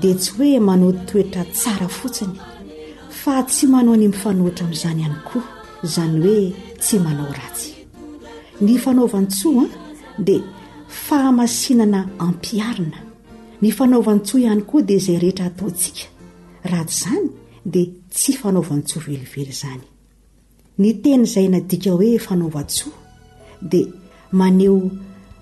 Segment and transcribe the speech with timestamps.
[0.00, 2.36] dia tsy hoe manao toetra tsara fotsiny
[3.20, 5.42] fa tsy manao ny mifanaoitra amin'izany ihany koa
[5.84, 6.44] izany hoe
[6.82, 7.70] tsy manao ratsy
[8.64, 9.68] ny fanaovan tsoa a
[10.26, 10.40] dia
[11.06, 12.98] fahamasinana ampiarina
[13.62, 16.02] ny fanaovany tsoa ihany koa dia izay rehetra ataontsika
[16.72, 17.28] ratsy zany
[17.72, 19.82] dia tsy fanaovany tsoa velively zany
[20.82, 22.92] ny teny izay na dika hoe fanaovantsoa
[23.70, 23.86] dia
[24.32, 24.80] maneho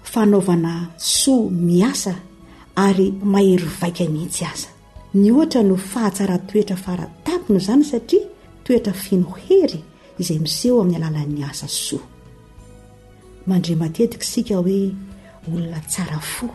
[0.02, 2.14] fanaovana soa miasa
[2.86, 4.68] ary mahery vaika mihitsy asa
[5.14, 8.24] ny ohatra no fahatsara toetra faratapna zany satria
[8.64, 9.80] toetra finohery
[10.20, 12.06] izay miseho ami'ny alalan'ny asa oa
[13.48, 14.78] mandr matetik sika hoe
[15.50, 16.46] olona tsara fo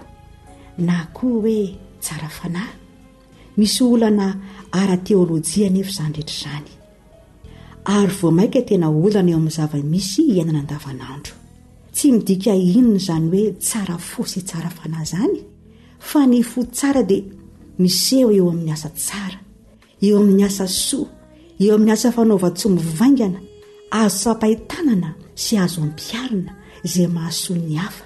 [0.88, 1.60] na koa hoe
[2.04, 2.78] tsara fanahy
[3.58, 4.28] misy olana
[4.82, 6.72] arateolôjia nef zany reetrazany
[7.96, 11.34] ary vo maika tena olana eo amin'ny zava misy iainana ndavanandro
[11.96, 15.50] tsy midika inona zany hoe tsara fo sy tsaraanah
[16.10, 17.24] fa ny fo tsara dia
[17.80, 19.40] miseho eo amin'ny asa tsara
[20.04, 21.10] eo amin'ny asa soa
[21.64, 23.40] eo amin'ny asa fanaovantso mivaingana
[24.02, 25.10] azo sampahitanana
[25.44, 26.52] sy azo ampiarina
[26.86, 28.06] izay mahasoa ny hafa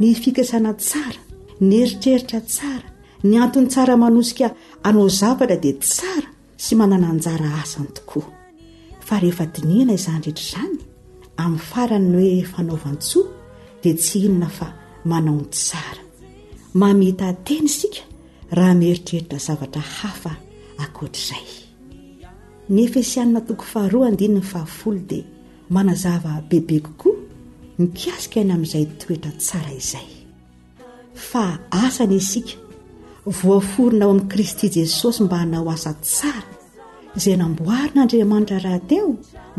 [0.00, 1.20] ny fikasana tsara
[1.66, 2.88] ny eritreritra tsara
[3.28, 4.46] ny anton'ny tsaramanosika
[4.88, 6.28] anao zavatra dia tsara
[6.64, 8.28] sy manana anjara asany tokoa
[9.06, 10.78] fa rehefa dinihana izany rehetra izany
[11.42, 13.30] amin'ny farany ny hoe fanaovantsoa
[13.82, 14.66] dia tsy inona fa
[15.10, 16.03] manao ny tsara
[16.74, 18.02] mamita teny isika
[18.56, 20.32] raha mieritreritra zavatra hafa
[20.84, 21.46] akoatraizay
[22.74, 25.24] ny efesianina toko faharoa ndinn fahafol dia
[25.74, 27.20] manazava bebe kokoa
[27.78, 30.08] mikiasika ny amin'izay toetra tsara izay
[31.28, 31.44] fa
[31.84, 32.56] asany isika
[33.40, 36.48] voaforona ao amin'i kristy jesosy mba hanao asa tsara
[37.16, 39.08] izay namboarin'andriamanitra raha teo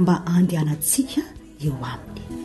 [0.01, 1.21] mba andeanantsika
[1.65, 2.44] eo aminy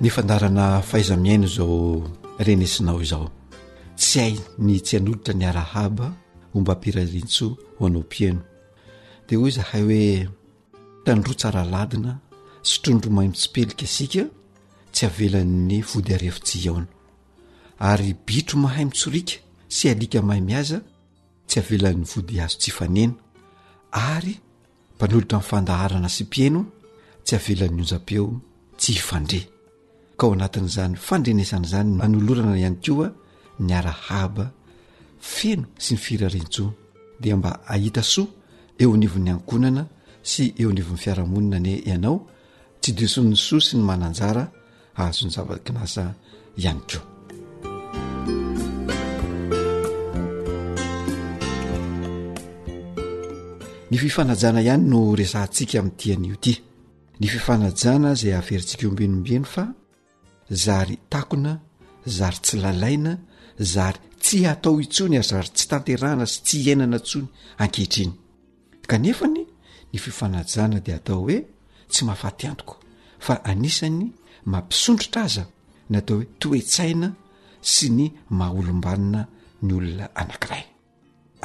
[0.00, 3.30] ny fandarana fahaizamiaino zao renesinao izao
[3.96, 6.12] tsy hay ny tsy an'olotra ny arahaba
[6.54, 7.44] o mba ampirarintso
[7.78, 8.40] hoanao pieno
[9.28, 10.04] dea hoy zahay hoe
[11.04, 12.12] tandroa tsaraladina
[12.68, 14.22] sytrondro mahy mitsipelika asika
[14.92, 16.86] tsy avelan'ny vody arefitsy aona
[17.78, 19.34] ary bitro mahay mitsorika
[19.74, 20.78] sy alika may miaza
[21.48, 23.14] tsy avelan'ny vody azo tsy fanena
[23.90, 24.34] ary
[24.94, 26.60] mpanolotra ifandaharana sy pieno
[27.24, 28.26] tsy avelan'ny onja-peo
[28.80, 29.46] tsy hifandreh
[30.18, 33.06] kao anatin'izany fandrenesan' zany anolorana ihany koa
[33.66, 34.44] niarahaba
[35.34, 36.72] feno sy ny firarintsoa
[37.22, 38.32] dia mba ahita soa
[38.82, 39.82] eo aniovon'ny ankonana
[40.30, 42.18] sy eo an'ivon'ny fiarahamonina ny ianao
[42.82, 44.44] tsy dison'ny soa sy ny mananjara
[44.98, 46.02] ahazony zava-kinasa
[46.60, 47.04] ihany koa
[53.90, 56.52] ny fifanajana ihany no resantsika amin'ytian'io ty
[57.20, 59.64] ny fifanajana zay averintsika iombenombiny fa
[60.50, 61.60] zary takona
[62.06, 63.18] zary tsy lalaina
[63.60, 67.28] zary tsy atao intsony ary zary tsy tanterahana sy tsy hiainana ntsony
[67.62, 68.12] ankehitriny
[68.90, 69.42] kanefany
[69.92, 71.36] ny fifanajana dia atao hoe
[71.92, 72.74] tsy mahafatyantoko
[73.24, 74.06] fa anisany
[74.50, 75.44] mampisondrotra aza
[75.90, 77.08] n atao hoe toetsaina
[77.72, 78.04] sy ny
[78.36, 79.20] maha olombanina
[79.66, 80.64] ny olona anankiray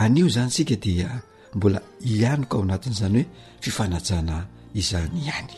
[0.03, 1.07] anio zany sika dia
[1.55, 3.29] mbola hianiko ao anatin' zany hoe
[3.65, 4.35] fifanajana
[4.81, 5.53] izany ihany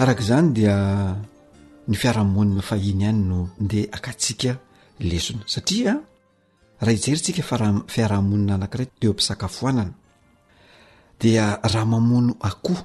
[0.00, 0.76] karak' izany dia
[1.88, 4.52] ny fiarahamonina fahiny hany no ndeha akatsiaka
[5.10, 5.92] lesona satria
[6.82, 9.92] raha hijeritsika fa rah fiarahamonina anakiray teo am-pisakafoanana
[11.20, 12.82] dia raha mamono akoho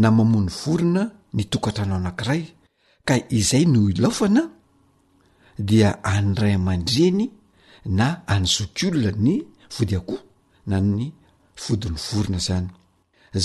[0.00, 1.04] na mamono vorona
[1.36, 2.42] ny tokatra anao anankiray
[3.06, 4.42] ka izay no ilaofana
[5.68, 7.24] dia anraymandreny
[7.98, 9.34] na anyzoky olona ny
[9.78, 10.22] vody akoho
[10.70, 11.04] na ny
[11.62, 12.68] vodiny vorona zany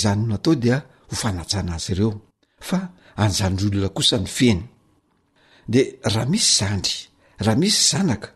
[0.01, 0.77] zany natao dia
[1.09, 2.13] hofanajana azy ireo
[2.69, 2.79] fa
[3.17, 4.61] anzandry olona kosa ny feny
[5.69, 6.97] de raha misy zandry
[7.45, 8.27] raha misy zanaka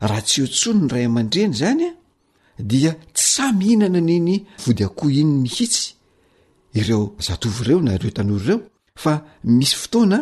[0.00, 1.92] raha tsy hotsony ny ray aman-dreny zany a
[2.70, 4.34] dia t samy hihnana aniny
[4.64, 5.94] vodiakoha iny ny hitsy
[6.78, 8.60] ireo zatovo ireo na ireo tanolo ireo
[9.02, 9.12] fa
[9.44, 10.18] misy fotoana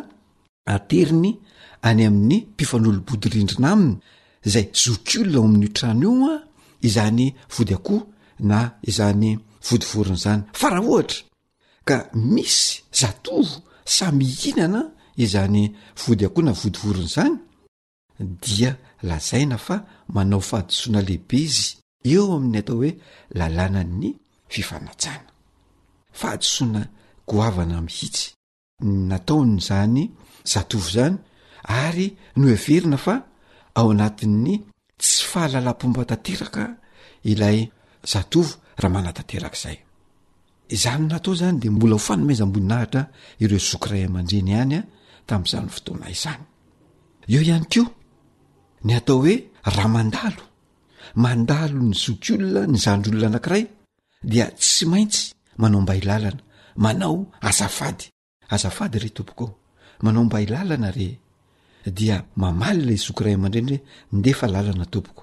[0.75, 1.31] ateriny
[1.89, 3.97] any amin'ny mpifanolombodirindrina aminy
[4.53, 6.45] zay zokolona ao amin'ny otrano io a
[6.91, 8.01] izany vody akoho
[8.49, 8.59] na
[8.91, 9.31] izany
[9.69, 11.21] vodivorona zany fa raha ohatra
[11.89, 14.83] ka misy zatovo samy hinana
[15.23, 15.63] izany
[16.03, 17.37] vody ako na vodivorona zany
[18.45, 18.71] dia
[19.09, 19.77] lazaina fa
[20.15, 21.69] manao fahadosoana lehibe izy
[22.13, 22.91] eo amin'ny atao hoe
[23.39, 24.11] lalàna 'ny
[24.53, 25.31] fifanajana
[26.21, 26.83] fahatosoana
[27.31, 28.25] goavana mihitsy
[29.11, 30.03] nataon' zany
[30.53, 31.17] zatovy zany
[31.85, 32.07] ary
[32.39, 33.15] no heverina fa
[33.79, 34.55] ao anatin'ny
[35.03, 36.65] tsy fahalalam-pombatanteraka
[37.31, 37.59] ilay
[38.13, 39.79] zatovo raha manatanteraka izay
[40.69, 43.03] izany natao zany de mbola hofanomezaamboninahitra
[43.45, 44.85] ireo zokray aman-dreny hany a
[45.29, 46.43] tami'zany fotoana izany
[47.33, 47.83] eo ihany ko
[48.87, 49.35] ny atao hoe
[49.75, 50.45] raha mandalo
[51.23, 53.65] mandalo ny zoky olona ny zandry olona anakiray
[54.31, 55.23] dia tsy maintsy
[55.61, 56.43] manao mbai lalana
[56.85, 57.19] manao
[57.49, 58.05] azafady
[58.55, 59.49] azafady re tompok aho
[60.05, 61.09] manao mbailalana re
[61.99, 63.77] dia mamaly la zokray aman-dreny re
[64.17, 65.23] ndefa lalana tompoko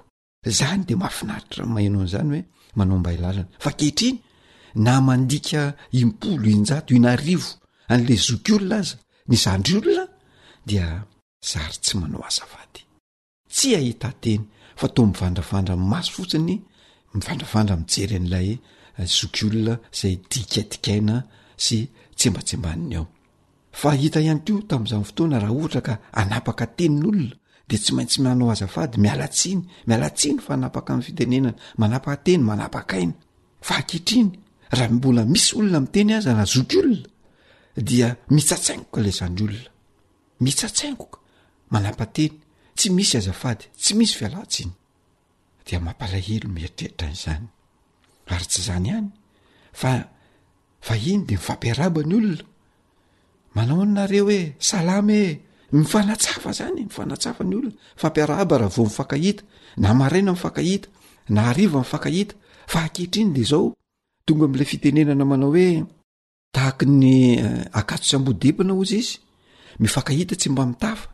[0.58, 2.42] zany de mafinarirtra ramahinao an'zany hoe
[2.78, 4.16] manao mbailalana fakehitriny
[4.74, 7.58] na mandika impolo injato inarivo
[7.92, 8.94] an'le zoky olona azy
[9.28, 10.06] ny zandry olona
[10.66, 10.86] dia
[11.50, 12.80] zary tsy manao azavady
[13.54, 14.42] tsy ahita teny
[14.78, 16.54] fa to mivandravandra maso fotsiny
[17.14, 18.50] mivandravandra mijery n'ilay
[18.98, 21.16] eh, zoky olona zay dikaitika aina
[21.64, 21.78] sy
[22.16, 23.06] tsembatseambaniny ao
[23.80, 27.34] fa hita ihany ko tam'izany fotoana raha ohatra ka anapaka tenin' olona
[27.68, 33.14] de tsy maintsy manao azavady mialatsiny mialatsiny fa anapaka am'y fitenenana manapaka teny manapaka ina
[33.68, 34.30] vakitriny
[34.72, 37.06] raha mbola misy olona mteny aza nazoky olona
[37.76, 39.70] dia mitsatsaingoka la zany olona
[40.40, 41.18] mitsatsainoka
[41.72, 42.34] manapateny
[42.76, 44.72] tsy misy azafady tsy misy fialatinyo
[45.66, 48.62] eranznyayty e.
[48.68, 49.08] zany any
[49.80, 52.44] fafa iny de mifampiaraba ny olona
[53.54, 55.40] manao nnareo hoe salama e
[55.78, 59.44] mifanatsafa zany mifanatsafany olona ifampiaraba rahavo mfakaita
[59.76, 60.88] naana mfakahita
[61.34, 62.34] naa mfankahita
[62.72, 63.74] fa aketriny de zao
[64.26, 65.68] tonga am'lay fitenenana manao hoe
[66.54, 67.08] tahaky ny
[67.44, 69.16] eh, akatsosy ambodepina ozy izy
[69.82, 71.08] mifakahita tsy mba mitafa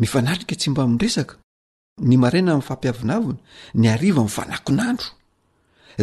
[0.00, 1.34] mifanatrika tsy mbami'nresaka
[2.08, 3.34] ny maraina am' fampiavinavina
[3.80, 5.06] ny ariva mifanakinandro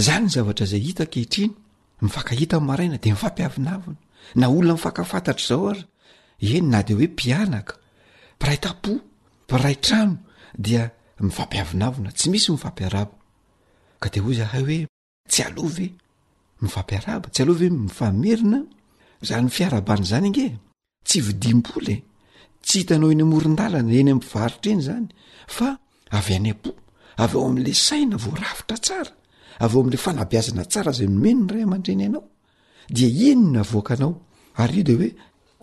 [0.06, 1.54] zany n zavatra zay hita kehitriny
[2.04, 3.96] mifakahita maraina de mifampiavinavina
[4.40, 5.84] na olona mifakafantatra zao ary
[6.58, 7.74] eny na de hoe mpianaka
[8.36, 8.92] mpiray tapo
[9.48, 10.16] piraytrano
[10.66, 10.84] dia
[11.26, 13.18] mifampiavinavina tsy misy mifampiaravina
[14.02, 14.80] ka de hoy zahay oe
[15.32, 15.88] tsy alovye
[16.64, 18.60] mifampiaraba tsy aloha ve mifamerina
[19.30, 20.48] zany fiarabana zany nge
[21.08, 22.04] tsy vidimbola e
[22.66, 25.08] tsy hitanao eny amorin-dalana eny amvaritra eny zany
[25.56, 25.70] fa
[26.18, 26.72] avy any apo
[27.24, 29.12] av eo am'la saina vo rafitra tsara
[29.64, 32.24] avy eo am'le fanabiazana tsara zay nomeno ny ray aman-dreny anao
[32.96, 34.12] dia iny ny avoakanao
[34.62, 35.10] ary io de hoe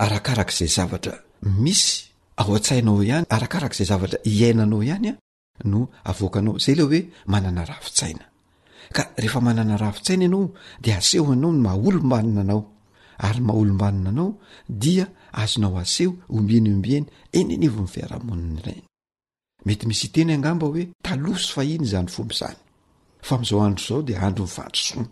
[0.05, 1.15] arakarak'zay zavatra
[1.65, 1.93] misy
[2.41, 5.15] ao a-tsainao ihany arakarak' zay zavatra iainanao ihanya
[5.71, 7.01] no avoakanao zay le hoe
[7.33, 8.25] manana rafitsaina
[8.93, 12.63] ka rehefa manana rahafi-tsaina anao de aseho anao ny maolombaninanao
[13.27, 14.31] ary maolombanina anao
[14.83, 15.05] dia
[15.43, 17.05] azonao aseho ombienyombieny
[17.39, 18.83] eny eny eva my fiarahamonina rany
[19.67, 25.05] mety misy teny angamba hoe tao fahiny znyoznyzod adrmfaon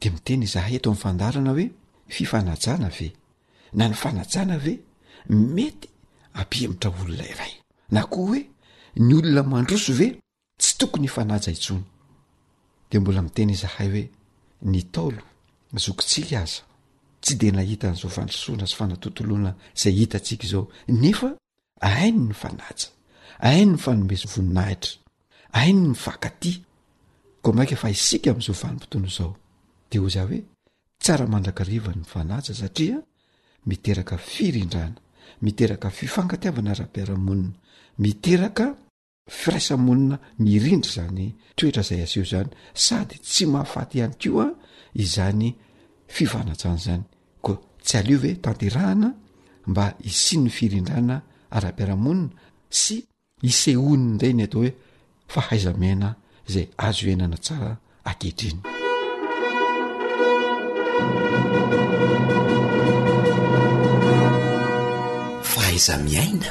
[0.00, 1.66] de miteny zhay ato am'yfandana hoe
[2.16, 3.08] fifanana ve
[3.78, 4.72] na ny fanajana ve
[5.56, 5.88] mety
[6.40, 7.52] apimtra olonairay
[7.94, 8.40] na koa hoe
[9.06, 10.06] ny olona mandroso ve
[10.60, 11.84] tsy tokony ifanajaitsony
[12.88, 14.06] de mbola miteny zahay hoe
[14.70, 15.22] ny taolo
[15.86, 16.62] zokotsiky aza
[17.22, 20.64] tsy de nahita any zoavanitrisoana sy fanatotoloana zay hitantsika zao
[21.02, 21.28] nefa
[21.88, 22.86] aino ny fanaja
[23.48, 24.92] aino ny fanomesy voninahitra
[25.60, 26.52] aino ny fakaty
[27.42, 29.32] ko maike fa isika am'izaoavanimpotono izao
[29.90, 30.40] de ho zay hoe
[31.00, 32.98] ts ara mandrakarivany ny fanaja satria
[33.68, 34.98] miteraka firindrana
[35.44, 37.50] miteraka fifangatiavana ra-piaramonina
[38.04, 38.66] miteraka
[39.28, 41.28] firaisamonina mirindra zany
[41.58, 42.50] toetra zay aso zany
[42.84, 44.48] sady tsy mahafaty ihany ko a
[45.02, 45.48] izany
[46.14, 47.04] fifana-tsana zany
[47.44, 49.08] koa tsy alio ve tanterahana
[49.70, 51.16] mba isian'ny firindrana
[51.56, 52.34] ara-piaramonina
[52.82, 52.94] sy
[53.50, 54.72] isehoniny inray ny atao hoe
[55.32, 56.08] fahaizamiaina
[56.48, 57.72] izay azo hhainana tsara
[58.12, 58.60] akehtriny
[65.52, 66.48] fahaizamiaina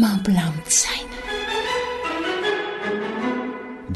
[0.00, 1.14] mampilamisai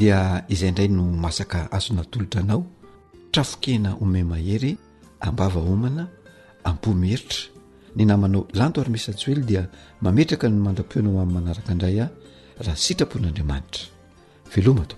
[0.00, 2.60] dia izayindray no masaka azonatolotranao
[3.32, 4.72] trafokehna ome mahery
[5.20, 6.02] ambavaomana
[6.64, 7.42] ampomheritra
[7.96, 9.62] ny namanao lanto ary misatso oely dia
[10.04, 12.10] mametraka ny mandapeonao amin'n manaraka indray aho
[12.64, 13.84] raha sitrapon'andriamanitra
[14.54, 14.96] velomato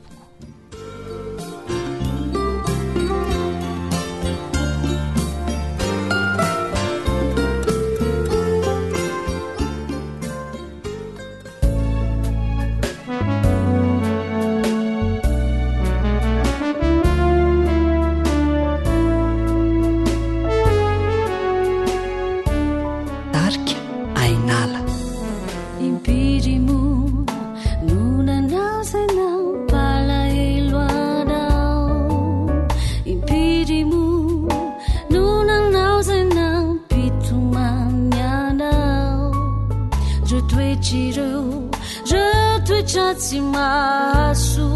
[42.85, 44.71] cacimaso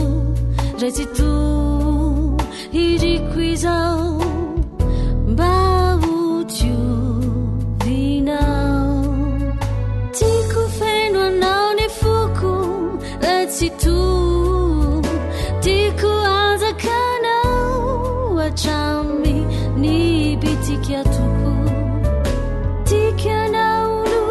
[0.78, 1.26] recitu
[2.72, 4.20] iriquizau
[5.38, 6.76] babutiu
[7.82, 9.14] vinao
[10.18, 12.52] tiu fenuanaonfuku
[13.20, 14.06] recito
[15.62, 17.34] tiu adakana
[18.46, 19.34] acami
[19.80, 21.24] nibitikiatu
[22.84, 24.22] tianauno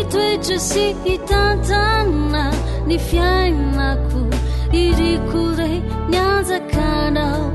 [0.00, 1.99] itoeesiaa
[2.90, 4.20] nifiaimaku
[4.82, 5.76] irikurey
[6.12, 7.49] nanzacadao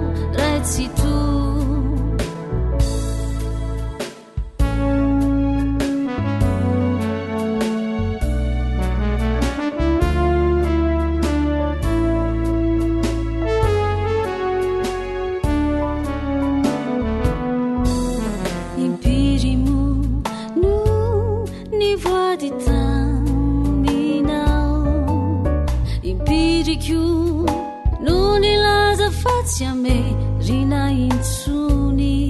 [30.45, 32.29] dinainsuni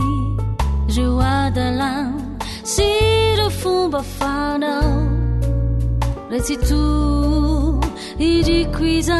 [0.95, 1.91] jeadela
[2.73, 4.75] sire fobafana
[6.31, 6.63] recit
[8.31, 9.19] idiquiza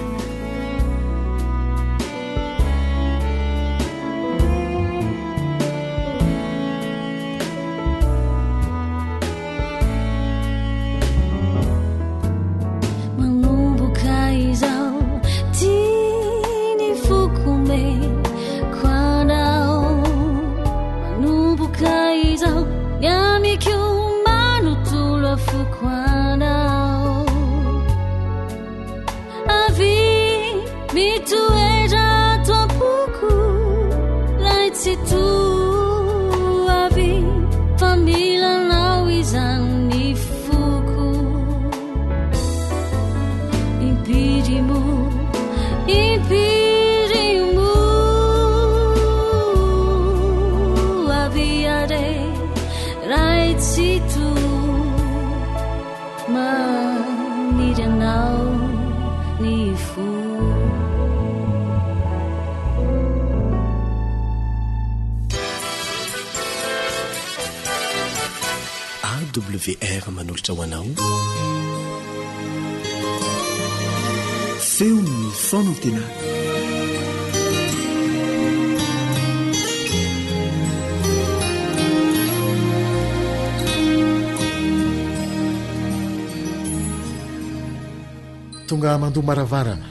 [88.72, 89.90] tonga mandoa maravarana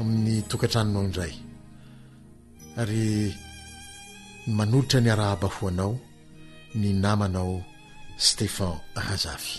[0.00, 1.34] amin'ny tokantranonao indray
[2.80, 3.02] ary
[4.58, 5.92] manolitra ny arahaba hoanao
[6.80, 7.54] ny namanao
[8.26, 8.74] stefan
[9.06, 9.56] razafy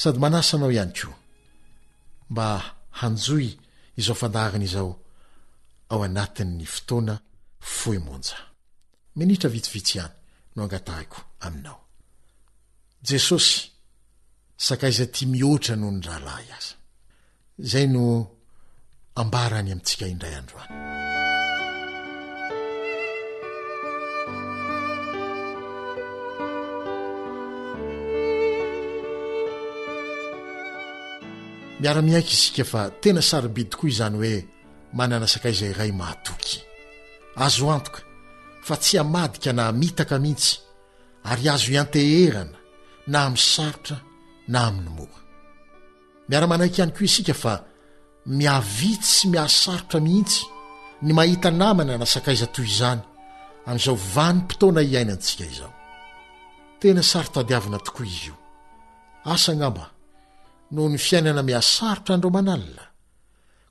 [0.00, 1.16] sady manasanao ihany koa
[2.32, 2.46] mba
[3.00, 3.46] hanjoy
[4.00, 4.90] izao fandarina izao
[5.92, 7.14] ao anatin''ny fotoana
[7.78, 8.36] foemonja
[9.18, 10.14] miniitra vitsivitsy ihany
[10.54, 11.78] no angatahiko aminao
[13.08, 13.54] jesosy
[14.66, 16.77] sakaiza tya mihoatra noho ny rahalahy i aza
[17.58, 18.30] izay no
[19.20, 20.70] ambarany amintsika indray androany
[31.80, 34.36] miara-mihaiko isika fa tena sarybidi okoa izany hoe
[34.98, 36.56] manana sakay izay ray mahatoky
[37.44, 38.00] azo antoka
[38.66, 40.52] fa tsy hamadika na mitaka mihitsy
[41.30, 42.58] ary azo ianteherana
[43.10, 43.96] na aminy sarotra
[44.52, 45.18] na amin'ny moha
[46.28, 47.54] miara-manaik' iany ko isika fa
[48.28, 50.44] miavit sy miasarotra mihitsy
[51.06, 53.02] ny mahita namana nasakaiza toy zany
[53.68, 55.72] am'izao vanympotona iaina antsika izao
[56.80, 58.36] tena sarotadiavina tokoa izy io
[59.34, 59.86] asanamba
[60.74, 62.84] noho ny fiainana mihasarotra andreo manalina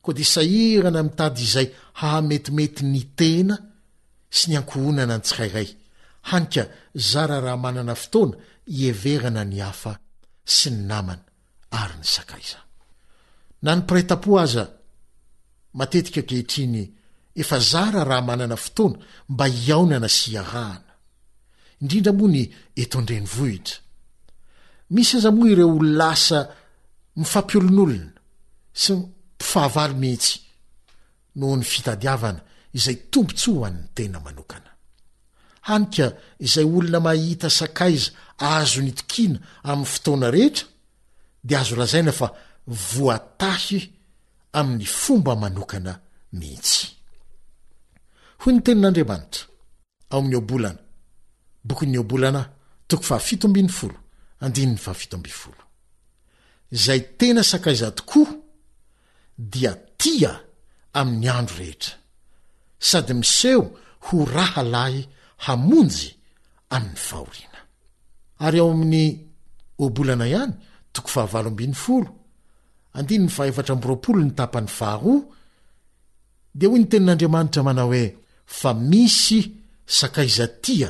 [0.04, 1.68] ko di sahirana mitady izay
[2.00, 3.56] hahametimety ny tena
[4.38, 5.70] sy ny ankohonana n tsirairay
[6.30, 6.64] hanika
[7.10, 8.36] zarah raha manana fotoana
[8.86, 9.94] ieverana ny hafa
[10.56, 11.27] sy ny namana
[11.72, 12.60] ayny skaiza
[13.62, 14.64] na ny piraytapo aza
[15.80, 16.84] matetika kehitriny
[17.42, 18.98] efa zara raha manana fotoana
[19.32, 20.92] mba iaonana siahana
[21.82, 22.44] indrindra moa ny
[22.82, 23.78] etondreny vohitra
[24.94, 26.40] misy aza moa ireo lasa
[27.20, 28.10] mifampiolon'olona
[28.82, 30.34] sy mpifahavalo mihitsy
[31.40, 32.42] noho ny fitadiavana
[32.78, 34.72] izay tombotso han'ny tena manokana
[35.68, 36.06] hanika
[36.46, 38.08] izay olona mahita sakaiza
[38.56, 39.38] azo nytokiana
[39.70, 40.66] amin'ny fotoana rehetra
[41.48, 42.28] dia azo lazaina fa
[42.96, 43.80] voatahy
[44.60, 45.94] amin'ny fomba manokana
[46.40, 46.84] mihitsy
[48.42, 49.46] hoy ny tenin'andriamanitra
[50.12, 50.82] ao amin'ny obolana
[51.68, 52.42] bokny bolna
[56.86, 58.30] zay tena sakaiza tokoa
[59.52, 60.32] dia tia
[61.00, 61.94] amin'ny andro rehetra
[62.90, 63.62] sady miseho
[64.06, 65.00] ho rahalahy
[65.46, 66.08] hamonjy
[66.76, 67.60] amin'ny fahoriana
[68.46, 69.06] ary ao amin'ny
[69.86, 70.54] obolana ihany
[71.04, 72.08] nyroolo
[74.24, 74.68] ny tapany
[75.06, 75.08] o
[76.52, 78.04] de oy ny tenin'andriamanitra manao oe
[78.60, 79.40] fa misy
[79.98, 80.90] sakaiza tia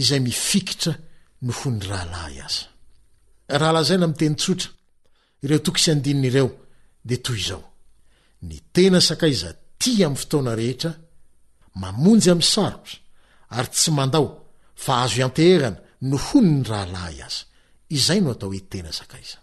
[0.00, 0.92] izay mifikitra
[1.46, 1.80] nohony
[3.48, 5.72] ralaanatesoatoieodo
[8.84, 9.48] ena sakaiza
[9.80, 10.92] tia amy ftona rehetra
[11.80, 12.92] mamonjy amy sarotra
[13.56, 14.26] ary tsy mandao
[14.82, 15.76] fa azo ianteheana
[16.10, 17.42] nohonny rahalahy azy
[17.88, 19.38] izay no atao hoe tena sakaiza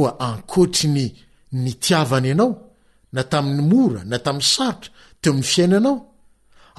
[0.00, 1.04] oa ankôtriny
[1.62, 2.50] ny tiavany anao
[3.14, 5.96] na tamin'ny mora na tamin'ny sarotra teo ami'ny fiainanao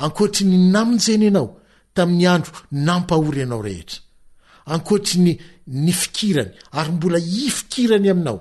[0.03, 1.47] ankôtriny naminjeny anao
[1.95, 2.51] tamin'ny andro
[2.88, 3.99] nampahory anao rehetra
[4.73, 5.31] ankotriny
[5.84, 8.39] ny fikirany ary mbola ifikirany aminao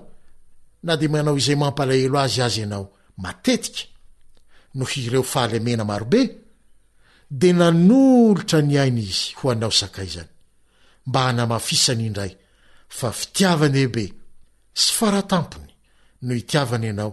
[0.87, 2.87] na de manao izay mampalahelo azy azy ianao
[3.25, 3.83] mateika
[4.77, 6.21] no hireo faaemena marobe
[7.41, 10.31] de nanolotra ny aina izy ho anao sakay zany
[11.09, 12.33] mba hanamafisany indray
[12.99, 14.05] fa fitiavany ebe
[14.83, 15.73] sy faratampony
[16.25, 17.13] no hitiavany ianao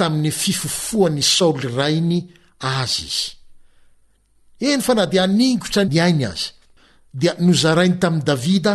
[0.08, 2.20] nsaoy raeno
[4.88, 6.52] fa nadi aningotra ny ainy azy
[7.14, 8.74] dia nozarainy tami' davida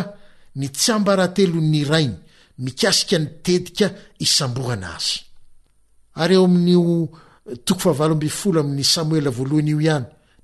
[0.58, 2.16] nitsy ambaraha telo ny rainy
[2.58, 3.86] mikasika nitetika
[4.18, 5.18] isambohana azy
[6.32, 9.44] yeoamoami'y samoela a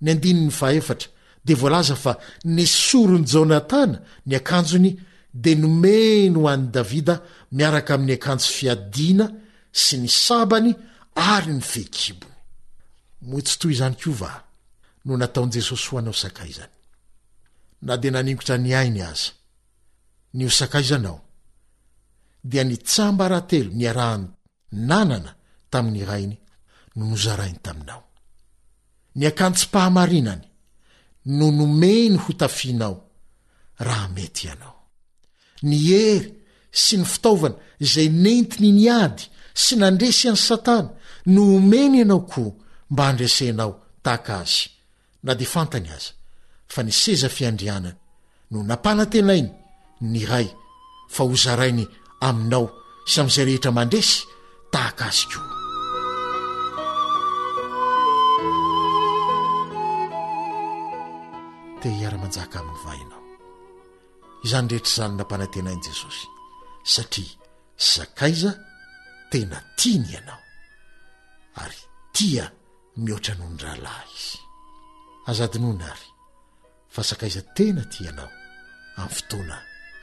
[0.03, 0.47] ny andinny
[0.79, 0.97] atra
[1.47, 2.13] de vlaza fa
[2.57, 4.91] nisorony jonatana ny akanjony
[5.43, 7.15] de nomeno ho an'ny davida
[7.57, 9.27] miaraka amin'ny akanjo fiadina
[9.73, 10.75] sy ny sabany
[11.17, 12.35] ary ny fehikibony
[13.31, 14.33] moitsy toy izany ko va
[15.07, 16.73] no nataon'i jesosy ho anao sakaizany
[17.87, 19.33] na dia naningotra ny ainy aza
[20.35, 21.19] ny ho sakaizanao
[22.45, 24.25] dia ni tsamba rahtelo ny arahan
[24.75, 25.35] nanana
[25.71, 26.37] tamin'ny hainy
[26.97, 28.03] no nozarainy taminao
[29.15, 30.43] ny akantsym-pahamarinany
[31.39, 32.97] no nomeny ho tafinao
[33.79, 34.77] raha mety ianao
[35.63, 36.31] ny ery
[36.83, 39.25] sy ny fitaovana izay nentiny ny ady
[39.55, 40.91] sy nandresy any satana
[41.33, 42.51] no omeny ianao koa
[42.91, 43.73] mba handresenao
[44.05, 44.63] tahaka azy
[45.27, 46.13] na di fantany aza
[46.73, 47.91] fa ni seza fiandriana
[48.53, 49.51] no nampanantenainy
[50.13, 50.47] ny ray
[51.15, 51.85] fa hozarainy
[52.29, 52.65] aminao
[53.11, 54.15] sy am'izay rehetra mandresy
[54.73, 55.49] tahaka azy koa
[61.83, 63.23] de hiara-manjaka amin'ny vahinao
[64.45, 66.25] izany rehetr' izany nampanantenain' jesosy
[66.93, 67.35] satria
[67.95, 68.51] zakaiza
[69.31, 70.43] tena ti ny ianao
[71.63, 71.81] ary
[72.17, 72.45] tia
[72.99, 74.39] mihoatra noho ny rahalahy izy
[75.31, 76.09] azadinona ary
[76.95, 78.31] fa sakaiza tena tỳ ianao
[78.99, 79.57] amin'ny fotoana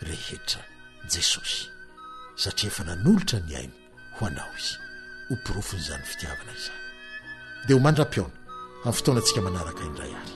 [0.09, 0.61] rehetra
[1.11, 1.63] jesosy
[2.41, 3.71] satria efa nanolotra ny aina
[4.15, 4.75] ho anao izy
[5.27, 6.73] ho mpirofon'izanny fitiavana izy
[7.67, 10.35] dia ho mandram-piona amin'ny fotoana antsika manaraka indray ary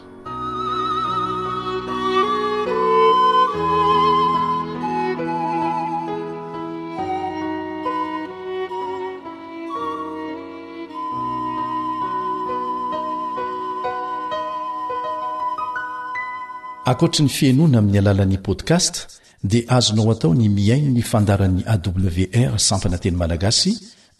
[16.92, 18.96] akoatra ny fiainoana amin'ny alalan'i podkast
[19.52, 23.72] dia azonao atao ny miaino ny fandaran'y awr sampananteny malagasy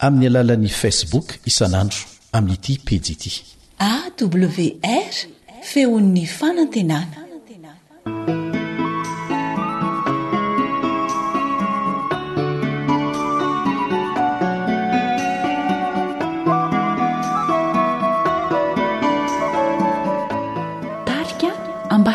[0.06, 2.02] amin'ny alalan'ni facebook isanandro
[2.36, 3.32] amin'nyity pediity
[3.90, 5.16] awr
[5.72, 7.18] feon'ny fanantenana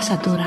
[0.07, 0.37] سدر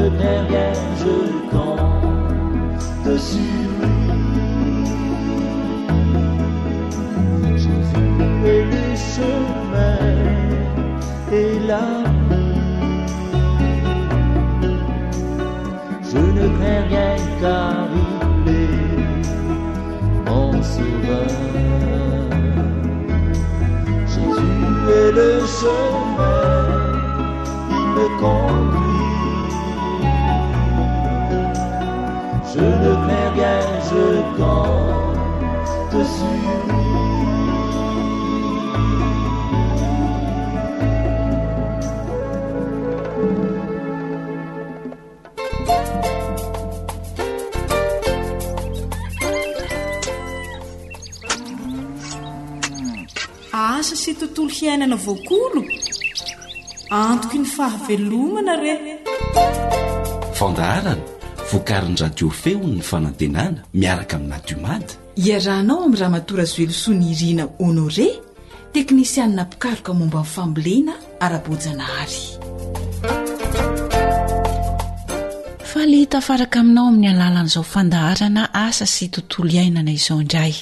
[0.00, 1.06] 年是
[1.50, 1.74] 公
[3.02, 3.65] 的是
[54.64, 55.62] iainana voakolo
[56.90, 58.74] antoky ny fahavelomana re
[60.38, 61.02] fandaharana
[61.52, 64.92] vokariny radio feony ny fanantenana miaraka aminadiomady
[65.26, 68.08] iarahnao amin'y raha matora zoelosoany irina honore
[68.72, 72.24] teknisianina pikaroka momba nyfambolena ara-bojana hary
[75.72, 80.54] fa le tafaraka aminao amin'ny alalan'izao fandaharana asa sy tontolo iainana izao indray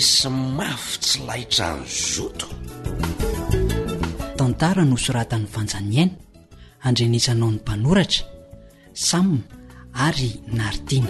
[0.00, 2.46] s mafy tsy laitra ny zoto
[4.36, 6.14] tantara no soratan'ny fanjaniaina
[6.84, 8.24] andrenisanao ny mpanoratra
[8.92, 9.36] sama
[10.06, 11.08] ary naritiana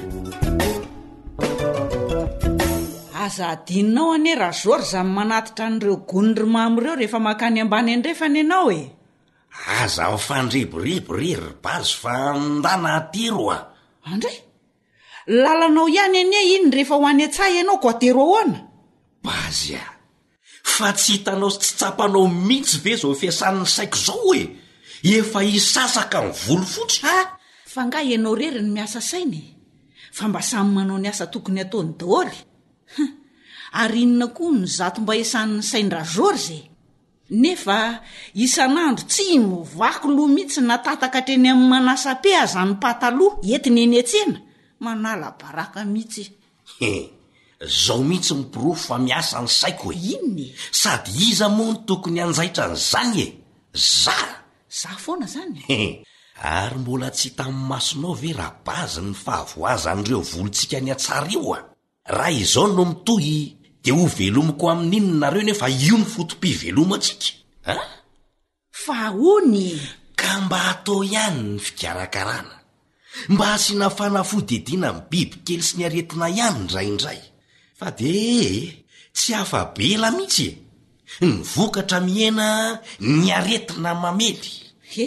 [3.26, 8.82] aza adininao anie razory za ny manatitra an'ireo gonorymamyireo rehefa mankany ambany andrefana ianao e
[9.82, 13.58] aza nyfandriboriborirybazo fa ndana tero a
[14.06, 14.30] andra
[15.26, 18.62] lalanao ihany anie iny rehefa ho any an-tsahy ianao ko atero ahoana
[19.26, 19.84] bazy a
[20.76, 24.42] fa tsy hitanao sy tsy tsapanao mihitsy ve zao fiasany saiko zao oe
[25.16, 27.24] efa hisasaka ny volo fotsa a
[27.72, 29.46] fa ngah ianao rery ny miasa sainae
[30.16, 32.42] fa mba samy manao ny asa tokony ataony daholyha
[33.82, 36.58] ar inona koa ny zato mba iasanny saindra zôrze
[37.42, 37.78] nefa
[38.44, 44.36] isan'andro tsy mivaky loha mihitsy natataka atreny amin'ny manasa-pe azany pataloha enti ny eny antsena
[44.84, 46.24] manala baraka mihitsy
[47.60, 50.46] zao mihitsy mipirofo fa miasany saiko e inny
[50.80, 53.26] sady iza moa ny tokony anjaitra ny izany e
[53.92, 54.16] za
[54.78, 56.02] za foana zanyhe
[56.58, 61.64] ary mbola tsy tamin'ny masonao ve rabazy ny fahavoazan'ireo volontsika ny atsareo a
[62.16, 63.38] raha izao no mitohy
[63.82, 67.28] dia ho velomoko amin'inynareo nyefa io ny fotom-pi veloma tsika
[67.72, 67.76] a
[68.82, 68.98] fa
[69.34, 69.68] ony
[70.20, 72.54] ka mba hatao ihany ny fikarakarana
[73.32, 77.22] mba asiana fanafodedina n biby kely sy ny aretina ihany ndrayindray
[77.76, 80.46] fa de ehe tsy hafa bela mihitsy
[81.24, 82.48] e ny vokatra mihena
[83.18, 84.44] ny aretina mamely
[85.04, 85.06] e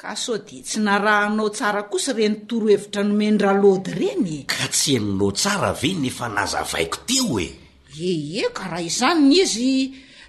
[0.00, 4.48] ka sa di tsy narahanao tsara kosa renytorohevitra nomendralody ireny e?
[4.52, 7.48] ka tsy eninao tsara ve nefa nazavaiko teo e
[8.10, 9.70] ee ka raha izany ny izy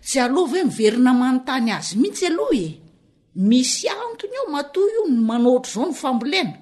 [0.08, 2.68] tsy alohva e miverina manontany azy mihitsy alo e
[3.50, 6.56] misy antony ao matohy io ny manotra zao ny fambolena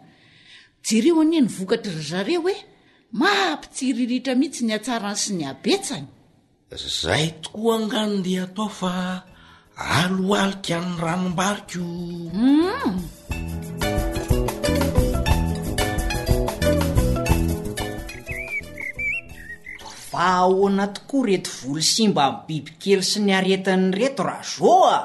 [0.86, 2.58] jerio anie ny vokatra ry zareo e
[3.12, 6.06] mahampitsi iriritra mihitsy ny atsarany sy ny abetsany
[6.72, 8.94] zay tokoa anganodia atao fa
[9.76, 11.84] aloaly kany ranombariko
[12.32, 12.92] hmm.
[20.12, 25.00] fa ahoana tokoa reto volo simba bibikely sy ny aretinyreto raha zo a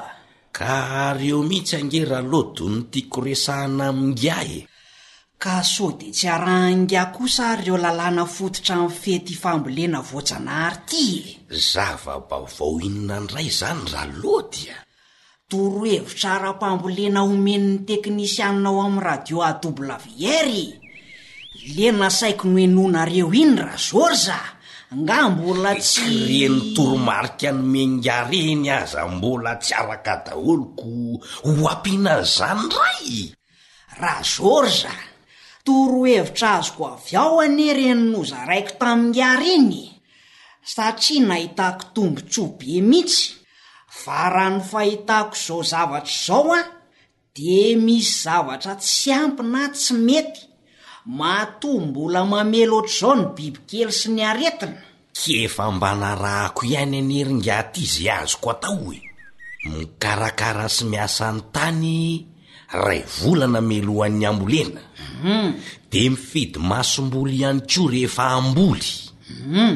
[0.55, 4.57] ka reo mihitsy angeraa loado nytiakoresahana amingia y
[5.37, 11.05] ka so dia tsy aranga kosa reo lalàna fototra in'ny fety fambolena voajanahary ty
[11.71, 14.75] zava-ba ovao inona andray izany raha lotya
[15.49, 24.39] torohevitra ra-pambolena homenn'ny teknisiannao amin'ni radio a doblavi ar ilena saiko nohenonareo iny ra zorza
[25.01, 30.89] nga mbola tsyy re no toromarika nomengareny aza mbola tsy araka daholoko
[31.45, 33.07] ho ampianay zany ray
[34.01, 34.93] raha zôrza
[35.67, 39.75] torohevitra azoko avy ao anereno no zaraiko tamin'ny ary iny
[40.73, 43.23] satria nahitako tombontsobye mihitsy
[44.01, 46.71] va raha ny fahitako izao zavatra izao ao
[47.35, 47.53] di
[47.85, 50.41] misy zavatra tsy ampyna tsy mety
[51.19, 54.79] matò mbola mamelo oatra izao ny bibikely sy ny aretina
[55.19, 58.99] kefa mbanarahako ihany aneringaty izy azoko atao e
[59.73, 61.91] mikarakara sy miasany tany
[62.71, 64.83] ray volana melohan'ny ambol enam
[65.23, 65.47] mhm.
[65.91, 69.75] de mifidy masom-boly ihany ko rehefa ambolyum mhm.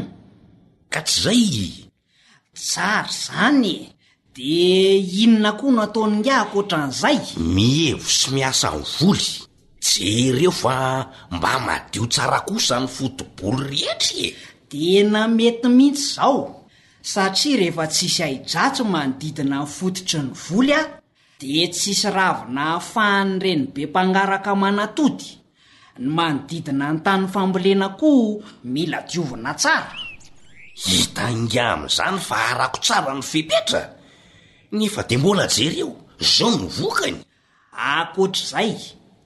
[0.92, 1.72] ka tsy izay
[2.52, 3.90] tsary zany e
[4.36, 4.52] de
[5.24, 7.18] inona koa nataonyngahkooatra an'izay
[7.56, 9.28] mihevo sy miasanny voly
[9.86, 10.76] je reo fa
[11.36, 14.36] mba madio tsara kosa ny fotiboly rehetra e
[14.70, 16.40] dena mety mihitsy izao
[17.12, 21.01] satria rehefa tsy isy ai jatso manodidina nifototry ny voly a
[21.42, 25.30] dia tsisy ravina hafahany re ny be mpangaraka manatody
[26.00, 28.42] ny manodidina ny tany fambolena koa
[28.74, 29.94] mila diovona tsara
[30.84, 33.82] hitanga amin'izany fa arako tsara no fipetra
[34.78, 35.90] nefa dia mbola jereo
[36.24, 37.20] izao no vokany
[37.96, 38.74] akoatraizay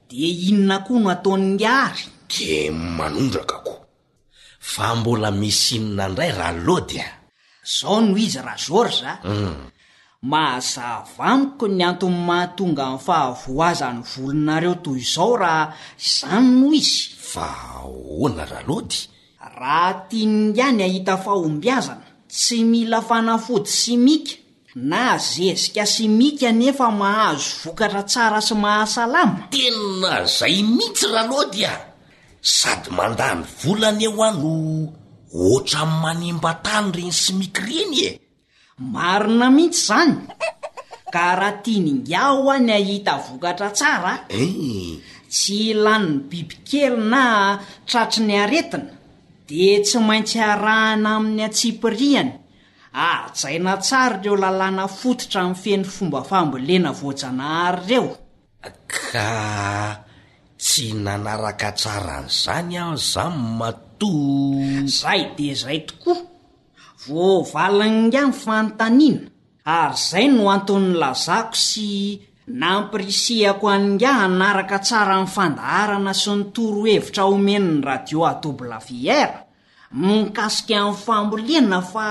[0.08, 3.74] dia inona koa no ataon'ngary dia manondrakako
[4.72, 7.08] fa mbola misy inona indray ra lody a
[7.70, 9.75] izao noho izy ra zorz ahy mm.
[10.22, 15.74] mahazavamiko ny antony mahatonga in'ny fahavoazany volonareo toy izao raha
[16.08, 17.48] zany noho izy fa
[17.84, 18.98] oana ralody
[19.60, 24.34] raha tianinany ahita fahombiazana tsy mila fanafody simika
[24.88, 31.74] na zezika simika nefa mahazo vokatra tsara sy mahasalama tena zay mihitsy ralody a
[32.42, 34.52] sady mandany volany eho a no
[35.40, 38.10] oatra min'y manemba tany reny simika riny e
[38.82, 40.12] marina mihitsy izany
[41.12, 45.00] ka raha tia nyngaho a ny ahita vokatra tsara a eh.
[45.32, 47.24] tsy ilannny biby kely na
[47.88, 48.84] tratry ny aretina
[49.48, 52.32] di tsy maintsy harahana amin'ny atsipirihany
[53.10, 58.06] arjaina tsara ireo lalàna fototra min'ny feny fomba fambolena voajanahary ireo
[59.12, 59.32] ka
[60.60, 64.12] tsy nanaraka tsara n'izany aho zany mato
[64.98, 66.18] zaay de izay tokoa
[67.08, 69.22] voavalininga ny fanotaniana
[69.80, 71.90] ary izay no anton'ny lazako sy
[72.62, 79.40] nampirisihako anyinga anaraka tsara ny fandaarana sy ny torohevitra omenn'ny radioa doblavièra
[80.02, 82.06] minkasika amin'ny famboliana fa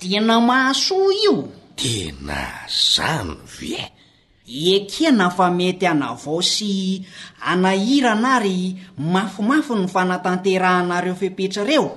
[0.00, 1.34] diana mahasoa io
[1.80, 2.40] tena
[2.84, 3.84] zany vya
[4.64, 6.72] iekiana fa mety ana vao sy
[7.50, 8.58] anahirana ary
[9.12, 11.88] mafimafy ny fanatanterahanareo fepetrareo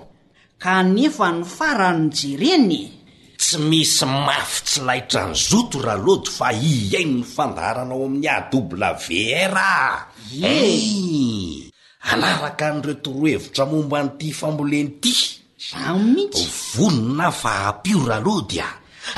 [0.60, 2.82] kanefa ny farano jereny
[3.40, 8.38] tsy misy mafi tsy laitra ny zoto ralody fa iaino ny fandarana ao amin'ny a
[8.52, 9.82] doblawer a
[10.54, 10.56] e
[12.12, 15.16] anaraka nyreotoroahevitra momba n'ity fambolenyity
[15.70, 18.70] zany mihit svolona fa ampio ralody a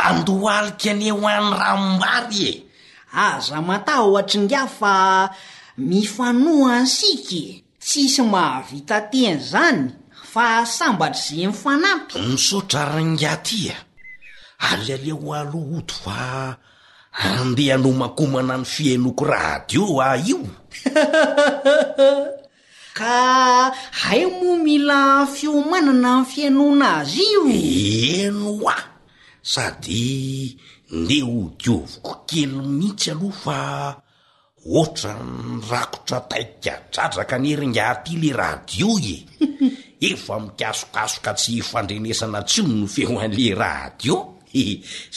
[0.08, 2.58] andohalika anyeho an'n' rammbary e
[3.26, 4.94] aza matahoatry nga fa
[5.90, 7.58] mifanoan siky e.
[7.82, 9.82] tsisy mahavita tena izany
[10.34, 13.76] fa sambatr' zany fanato nisotrariningaty e.
[14.63, 16.58] a aliali ho aloha oto fa
[17.36, 20.39] andeha nomakomana ny fiainoko rahadio a io
[22.98, 23.17] ka
[24.04, 25.00] hay moa mila
[25.36, 28.86] fiomanana ny fiainona azy ioeno ao
[29.52, 30.00] sady
[31.00, 33.58] nde ho dioviko kely mihitsy aloha fa
[34.78, 35.41] ohatra ny
[35.72, 39.15] rakotra taikikadradraka nyeringaty le rahadio e
[40.02, 44.16] efa mikasokasoka tsy fandrenesana tsyo nyfeho an'le radio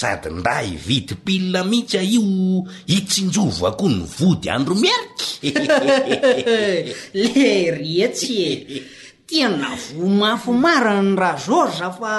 [0.01, 2.23] sady nda hividypilina mihitsya io
[2.91, 5.75] hitsinjovakoa ny vody andromierika
[7.35, 8.37] le reetsy
[8.77, 8.79] e
[9.27, 12.15] tia navomafo mariny ra zor za fa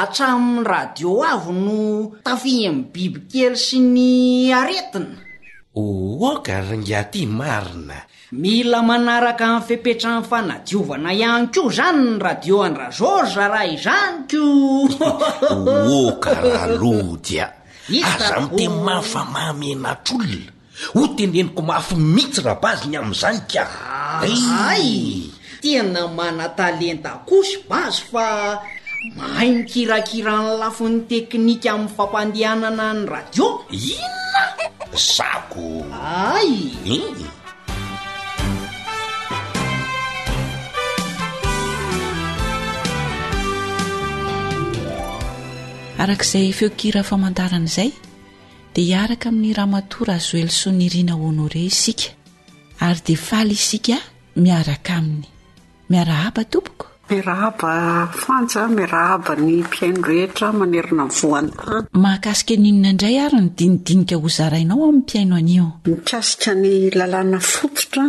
[0.00, 1.78] atramin'ny radio avo no
[2.26, 4.08] tafihamn'ny biby kely sy ny
[4.60, 5.16] aretina
[5.82, 7.98] ooka ryngaty marina
[8.34, 14.44] mila manaraka mi'y fepetrany fanadiovana ihany ko zany ny radio andrazorza rah izany ko
[16.10, 17.46] oka raha lohdia
[17.94, 20.50] iaza mitey may fa mamyanatr'olona
[20.98, 25.30] ho tendeniko maafy mihitsy rabaziny am'izany ka hayay
[25.62, 28.58] tena mana talenta kosy bazy fa
[29.14, 34.44] may mikirakirany lafony teknika amin'ny fampandehanana ny radio inona
[34.90, 35.66] zako
[36.34, 36.50] ay
[36.82, 36.98] e
[46.04, 47.90] arakaizay feokira famantarana izay
[48.74, 52.08] dia hiaraka amin'ny rahamatora azoelyso nyriana honore isika
[52.86, 53.96] ary dia faly isika
[54.44, 55.24] miaraka aminy
[55.92, 57.70] miarahaba tompoko miarahaba
[58.24, 64.16] fanja miara haba ny mpiaino rehetra manerina vohany tany mahakasika ninona indray ary ny dinidinika
[64.24, 68.04] hozarainao amin'ny mpiaino anio mikasika ny lalàna fototra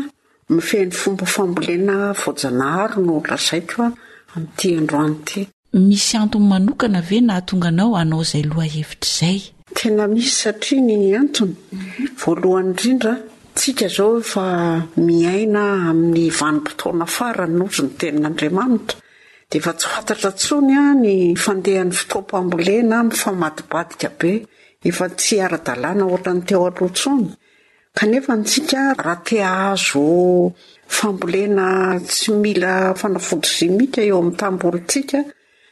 [0.54, 3.88] mifehan'ny fomba fambolena vojanaharo no lazaikoa
[4.36, 5.44] amin'nti androany ity
[5.76, 9.40] misy antony manokana ve nahatonga anao anao izay loha hevitra izay
[9.80, 11.54] tena misy satria ny antony
[12.22, 13.14] voalohan' indrindra
[13.58, 14.44] tsika izao efa
[15.08, 18.96] miaina amin'ny vanim-potoana farany ozy ny tenin'andriamanitra
[19.50, 21.14] dia efa tsy antatra ntsony a ny
[21.44, 24.32] fandehan'ny fito-pambolena nyfamadibadika be
[24.90, 27.28] efa tsy ara-dalàna ohatra ny teo alohantsony
[27.98, 30.06] kanefa ntsika rahatea azo
[30.98, 31.66] fambolena
[32.12, 35.20] tsy mila fanafodry zymika eo amin'ny tamboolontsika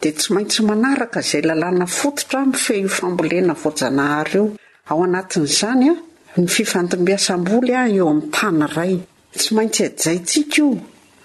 [0.03, 4.45] dia tsy maintsy manaraka izay lalàna fototra mifeho fambolena voajanahareo
[4.89, 5.85] ao anatin'izany
[6.31, 8.93] a nyfifaiasambolya eo am' tanyay
[9.37, 10.63] tsyaintsy ayntsika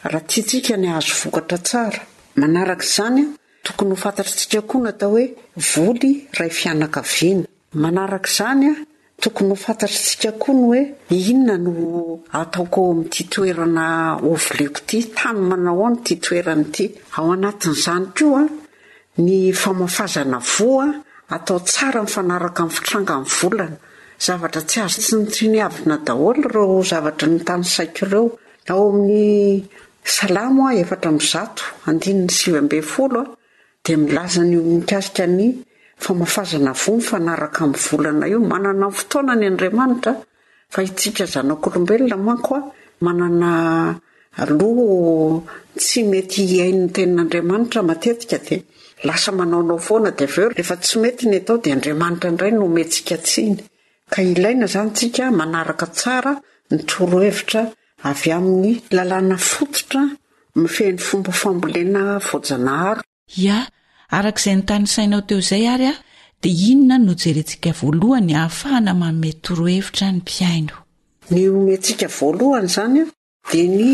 [0.06, 2.00] oraha ttsika ny azo vokatra tsara
[2.44, 3.24] anarakzanya
[3.64, 5.24] tokony hofantatr sika koa n atao hoe
[5.98, 6.12] vly
[6.42, 8.72] ay fiaaa ak zanya
[9.22, 10.80] tokony hofantatr sika koa ny oe
[11.30, 11.72] inona no
[12.40, 13.84] ataoko amittoerana
[14.22, 16.84] vileko ty tay manao ao no ttoerany ity
[17.18, 18.44] ao anatn'zany ko a
[19.18, 21.02] ny famafazana vo a
[21.34, 23.76] atao tsara nyfanaraka miny fitranga minyvolana
[24.24, 28.24] zavatra tsy azo tsy nytrinyavina daholo ireo zavatra ny tanysaiky ireo
[28.70, 29.66] ao amin'ny
[30.16, 33.24] salamo a eftra mizato andinny sivymbe foloa
[33.84, 35.44] dia milazany nikasika ny
[36.04, 40.12] famafazana vo myfanaraka miny volana io manana fotoana ny andriamanitra
[40.72, 43.98] fa itsika zanakolombelona mankoamananaloh
[45.80, 48.60] tsy mety iain'ny tenin'andriamanitra matetika dia
[49.02, 52.82] lasa manaonao foana di aveo rehefa tsy mety ny atao dia andriamanitra andiray no ome
[52.84, 53.56] ntsika tsiny
[54.12, 56.32] ka ilaina izany ntsika manaraka tsara
[56.72, 57.62] ny torohevitra
[58.10, 60.02] avy amin'ny lalàna fototra
[60.60, 63.02] mifehin'ny fomba fambolena vojanaharo
[63.44, 63.58] ia
[64.18, 65.94] arak'izay nytany sainao teo izay ary a
[66.42, 70.74] dia inona nojerentsika voalohany hahafahana maome torohevitra ny mpiaino
[71.32, 73.06] ny omentsika voalohany zany a
[73.50, 73.86] dia ny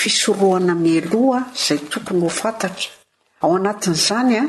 [0.00, 2.60] fisoroana mialoa izay tokony hofat
[3.44, 4.48] ao anatin'izany a ah,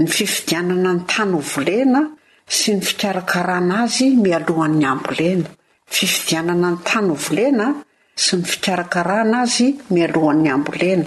[0.00, 2.00] ny fifidianana ny tany ho volena
[2.56, 5.48] sy ny fikarakarana azy mialohan'ny ambolena
[5.96, 7.66] fifidianana ny tany hovolena
[8.24, 11.06] sy ny fikarakarana azy mialohan'ny ambolena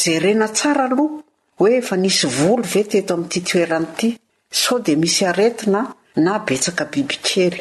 [0.00, 1.10] je rena tsara aloh
[1.58, 4.08] hoe efa nisy volo ve teto amity toerany ity
[4.60, 5.80] sao dia misy aretina
[6.24, 7.58] na betsaka bibikely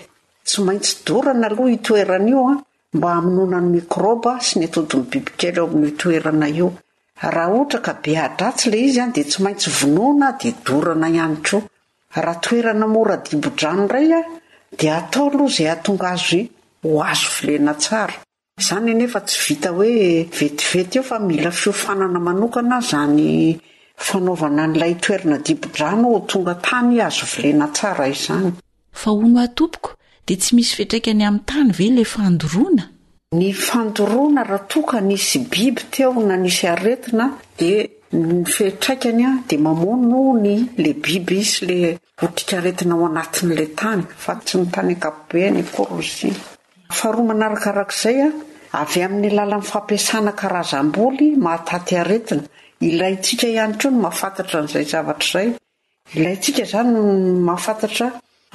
[0.47, 2.61] tsy maintsy dorana aloha hitoerana io a ah,
[2.97, 6.67] mba hamononany mikroba sy niatotony bibikely ao aminyo itoerana io
[7.29, 11.51] raha ohatra ka be adratsy la izy any dia tsy maintsy vonoana dia dorana ianytr
[11.57, 11.61] o
[12.17, 14.19] raha toerana mora dibodrano nray a
[14.79, 16.41] dia atao loh zay hahatonga azo
[16.83, 18.13] ho azo vilena tsara
[18.57, 23.59] izany nefa tsy vita hoe vetivety eo fa mila fiofanana manokana zany
[24.05, 28.49] fanaovana n'lay toerana dibodrano o tonga tany azo vilena tsara izany
[28.99, 29.89] fa o no atopoko
[30.25, 31.85] dia tsy misy fitraikany ami' tany ve
[33.33, 40.91] ny fandoroana ratoka nisy biby teo na nisy aretina dia nyfehitraikany a dia mamonnony la
[41.03, 41.77] biby isy la
[42.19, 48.29] hotrikaretina ao anatin'la tanyfatsy ny tanyagapobeny e, k a manarkarakzay a
[48.83, 52.43] avy amin'nylalanny fampiasanakarazamboly mahatayretina
[52.83, 57.65] ilayntsika ihanytreo no mahafantatra n'zay zavatrzayilansika zanyahaf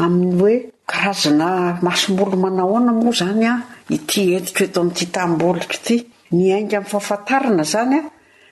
[0.05, 0.57] ainy hoe
[0.91, 1.49] karazana
[1.87, 3.55] masomboly manaoana moa zany a
[3.89, 5.97] ity entika eto amin'ity taim-bolika ity
[6.35, 8.03] nyainga amin'ny fahafantarina izany a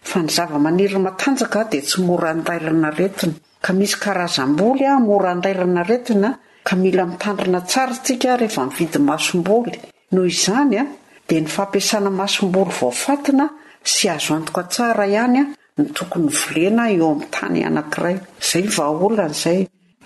[0.08, 5.82] fa ny zava-maniry matanjaka dia tsy mora handairana retiny ka misy karazam-boly a mora handrairana
[5.88, 9.74] retinaa ka mila mitandrina tsara tsika rehefa mividy masom-boly
[10.12, 10.84] noho izany a
[11.28, 13.46] dia ny fampiasana masom-boly vaofatina
[13.92, 15.46] sy azo antoka tsara ihany a
[15.80, 19.60] ny tokony volena eo ami'ny tany anankiray izay vaolan'izay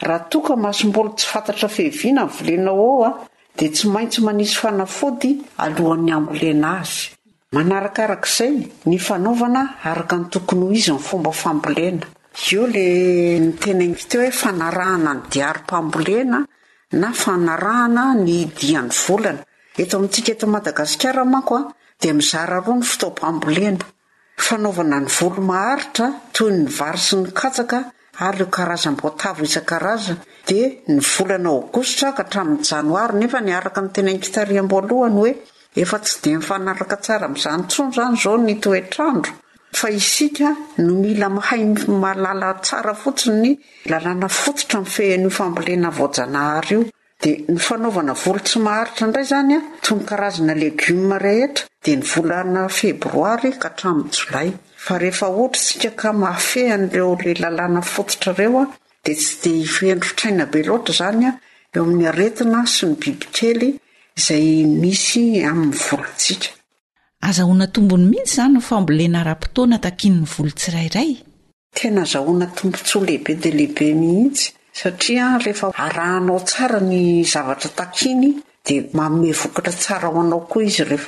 [0.06, 3.10] raha toka masomboly tsy fantatra fehiviana ny volena o ao a
[3.58, 5.32] dia tsy maintsy manisy fanafody
[5.62, 7.10] alohan'ny ambolena azy
[7.54, 8.54] manarakarakizay
[8.86, 12.06] ny fanaovana araka ny tokony ho izy ny fomba fambolena
[12.52, 12.84] io la
[13.42, 16.38] ny tenainkiteo hoe fanarahana ny diary-mpambolena
[17.02, 19.42] na fanarahana ny idiany volana
[19.82, 21.62] eto amintsika eto madagasikara manko a
[22.00, 23.84] dia mizara roha ny fotom-pambolena
[24.46, 26.06] fanaovana ny volomaharitra
[26.36, 27.78] toy ny vary sy ny katsaka
[28.26, 30.14] ary eo karazam-boatavo izan-karaza
[30.48, 35.32] dia ny volana aogostra ka tramin'ny janoary nefa niaraka n' tena nkitariamboalohany hoe
[35.82, 39.32] efa tsy dia nyfanaraka tsara min'izanytsono izany izao nytoe-trandro
[39.80, 40.48] fa isika
[40.84, 41.62] no mila mahay
[42.02, 43.54] mahalala tsara fotsiny ny
[43.90, 46.80] lalàna fotsotra miy fehen'io fampolena vaojanahary io
[47.22, 52.02] dia ny fanaovana volo tsy maharitra indray zany a tomy karazana legioma rehetra dia ny
[52.12, 54.50] volana febroary ka hatramin'ny jolay
[54.88, 58.64] fa rehefa oatra tsika ka maafehan'ireo lay lalàna fototrareo a
[59.04, 61.30] dia tsy dea hifendrotrainabe loatra izanya
[61.74, 63.68] eo amin'ny aretina sy ny bibikely
[64.18, 64.46] izay
[64.82, 71.10] misy amin'ny volontsikaazahoanatombony mihitsy zany nofambolena ra-potoana takinny volotsirairay
[71.76, 74.44] tena azahoana tombontsy lehibe dia lehibe mihitsy
[74.80, 76.94] satria rehefa arahanao tsara ny
[77.32, 78.26] zavatra takiny
[78.66, 80.98] dia mamevokatra tsara ho anao koa izyhe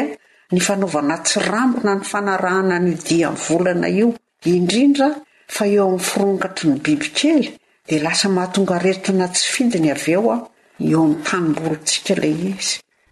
[0.53, 4.07] ny fanaovana tsy rambona ny fanarahana nydia volana io
[4.55, 5.07] indrindra
[5.55, 7.47] fa eo am'ny fironkatry ny bibikely
[7.87, 11.03] dia lasa mahatonga reritrana tsy findiny veoaeo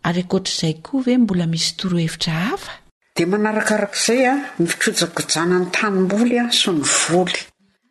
[0.06, 2.62] ary akoatraizay koa hoe mbola misy torohevitra af
[3.18, 7.42] dia manarakarak'izay a mifikojagijana ny tanym-boly a sy ny voly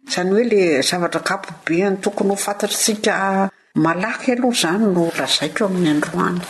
[0.08, 3.14] izany hoe la zavatra kapobeny tokony ho fantatrytsika
[3.84, 6.40] malaky aloha izany no lazaiko amin'ny androany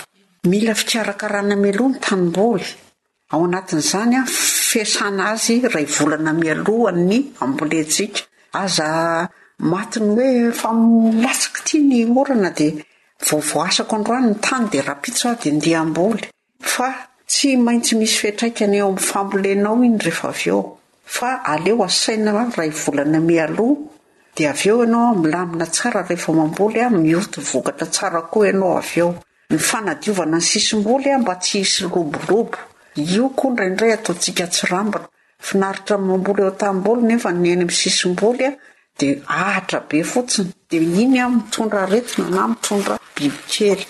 [0.51, 2.65] mila fitarakarana amialoha ny tanymboly
[3.33, 4.23] ao anatin'izany a
[4.71, 8.21] fiasana azy ray volana mialohan 'ny ambolentsika
[8.63, 8.89] aza
[9.73, 12.69] mati ny hoe fa milatsika tia ny orana di
[13.29, 16.25] vaovo asako androany ny tany dia rahapitso aho dia ndiha amboly
[16.73, 16.89] fa
[17.29, 20.61] tsy maintsy misy fiatraikana eo ami'ny fambolenao iny rehefa av eo
[21.17, 23.77] fa aleo asaina ray volana mialoha
[24.37, 28.91] dia av eo ianao milamina tsara rehfa mamboly any mihoto vokatra tsara koa ianao av
[28.97, 29.11] eo
[29.51, 32.59] ny fanadiovana ny sisim-boly ao mba tsy hisy lobolobo
[32.97, 35.09] io koa nraindray ataontsika tsyrambana
[35.39, 38.53] finaritra mamboly eo taboly nefa nainy am'y sisim-boly a
[38.97, 43.81] de ahatrabe fotsiny de iny a mitondra aretina na mitondra biby kely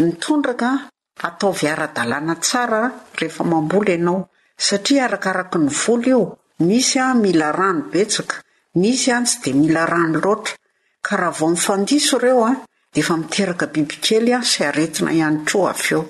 [0.00, 0.70] nitondraka
[1.28, 2.80] ataovy ara-dalàna tsara
[3.18, 4.20] rehefa mambola ianao
[4.66, 6.20] satria arakaraky nyvolo io
[6.66, 8.36] nisy a mila rany betsaka
[8.80, 10.54] nisy any tsy de mila rany loatra
[11.06, 12.52] ka raha vao mifandiso ireo a
[12.92, 16.02] de efa miteraka bibi kely a sy aretina ianytro avy eo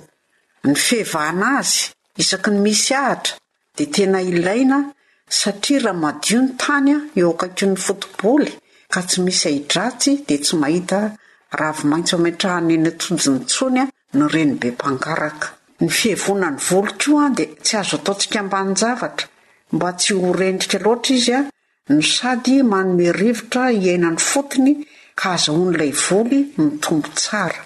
[0.65, 1.81] ny fehvanazy
[2.23, 3.35] isaky ny misy ahatra
[3.77, 4.79] de tena ilaina
[5.37, 8.51] satria raha madio ny tany a eoakaki ny fotiboly
[8.93, 10.99] ka tsy misy aidratsy dia tsy mahita
[11.61, 13.87] ravo maintso ametrahany eny atojonytsony a
[14.19, 15.47] nyrenybe mpangaraka
[15.81, 19.27] ny fihevona ny voly koa a dia tsy azo ataontsika mbanyjavatra
[19.75, 21.41] mba tsy ho rendrika loatra izy a
[21.93, 24.73] ny sady manome rivotra hiainany fotony
[25.21, 27.61] ka aza onoilay voly no tompo tsara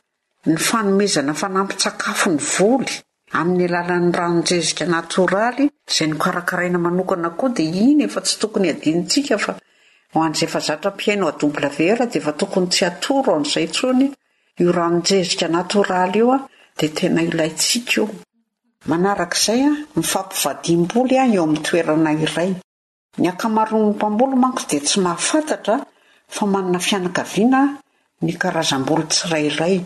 [0.51, 2.95] ny fanomezana fa nampytsakafo ny voly
[3.39, 9.53] amin'ny alalan'ny ranonjezika natoraly zay nokarakaraina manokana koa di ino efa tsy tokony hadinintsika fa
[10.13, 11.33] ho anzza piainao
[11.99, 13.89] ve defa tokony tsy atoro nzay tso
[14.63, 16.39] io raonjezika natoraly io a
[16.79, 18.05] d tena ilaintsika io
[18.91, 22.51] mnarakzay a mifapivadimboly a eo am toerana iray
[23.21, 25.77] niakamaronomy paolo manko dia tsy mahafantatra
[26.35, 27.61] fa manana fianakaviana
[28.27, 29.77] nykarazamboly tsirairay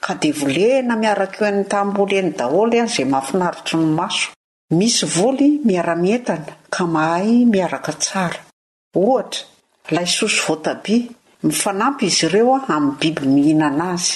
[0.00, 4.24] ka de volena miarak io eny tamboleny daholy a zay mahafinaritry ny maso
[4.78, 8.38] misy voly miara-mietana ka mahay miaraka tsara
[9.02, 9.40] ohatra
[9.94, 10.86] laysoso otab
[11.46, 14.10] mifanampy izy ireo a amy biby mihinana azy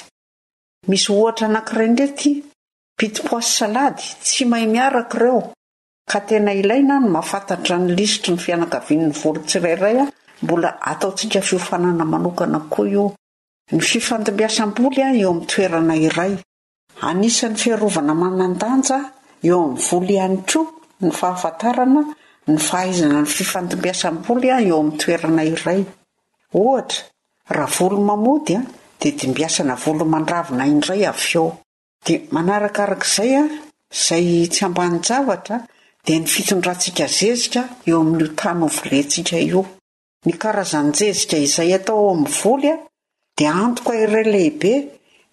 [0.88, 2.30] misy ohatra anankirandrety
[2.98, 5.40] pitpoasy salady tsy mahay miaraka reo
[6.10, 10.04] ka tena ilaina ny mafantatra ny lisitri ny fianakavininy volotsirairay a
[10.42, 13.04] mbola ataontsika fiofanana manokana koa io
[13.72, 15.90] ny iadomiasalyotrn
[17.28, 18.98] isan'ny fiarovana nadana
[19.48, 20.60] eo amvoly any ko
[21.04, 22.02] ny fahafatarana
[22.50, 25.80] ny fahaizana ny fifandombiasam-boly a eo am toerana iray
[26.60, 27.02] ohatra
[27.56, 28.60] rahavolo mamodya
[29.00, 31.46] de dimbiasana volo mandravina indray veo
[32.04, 32.06] d
[32.46, 33.32] narakarakzay
[33.92, 35.56] zynatra
[36.04, 37.58] d ftondransika zezi
[41.78, 42.76] eotni
[43.41, 44.72] dea antok iray lehibe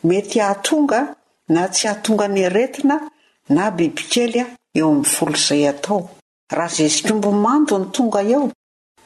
[0.08, 0.99] mety hahatonga
[1.55, 2.95] na tsy hahatonga ny aretina
[3.55, 4.43] na bibikelya
[4.80, 5.99] eo mvol zay atao
[6.55, 8.45] raha zezikombo mando ny tonga eo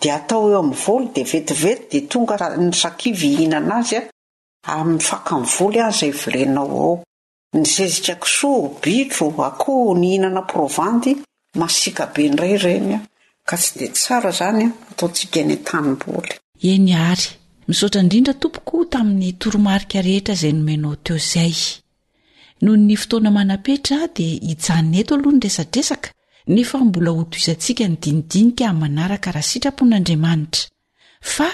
[0.01, 2.35] de atao eovolo de vetivety di tonga
[2.67, 3.95] nisakivy hinana azy
[4.69, 6.93] a amifakavoly azay volenao ao
[7.57, 11.11] nizezikakiso bitro akoho nihinana provandy
[11.59, 12.99] masikabe ndray renya
[13.47, 17.27] ka tsy de tsara zany ataontsika eny tanymbolyeary
[17.67, 21.53] misotra indrindra tompoko tamin'ny toromarika rehetra izay nomenao teo izay
[22.61, 26.09] noho ny fotoana manapetra dia hijanina eto aloha nydresadresaka
[26.55, 30.69] nefa mbola oto izantsika ny dinidinika an manaraka raha sitrapon'andriamanitra
[31.33, 31.49] fa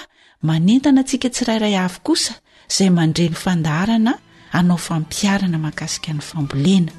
[0.49, 2.33] manentana antsika tsirairay avo kosa
[2.71, 4.13] izay mandre ny fandaharana
[4.55, 6.91] hanao fampiarana makasika ny fambolena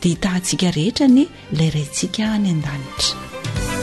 [0.00, 1.22] dia hitahantsika rehetra ny
[1.52, 3.76] ilayraintsika any an-danitra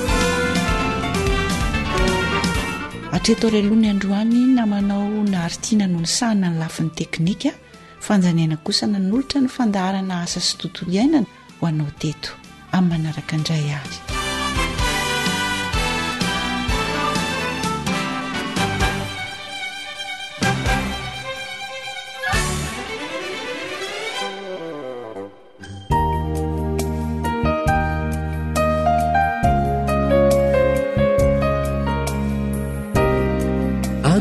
[3.16, 7.51] atreto raalohany androany namanao naharitiana no ny sahina ny lafin'ny teknika
[8.07, 12.30] fanjaniaina kosa nan'olotra ny fandaharana asa sy tontolo iainana ho anao teto
[12.78, 13.97] amin'ny manaraka aindray ary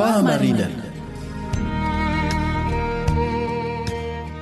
[0.00, 0.84] fahamarinana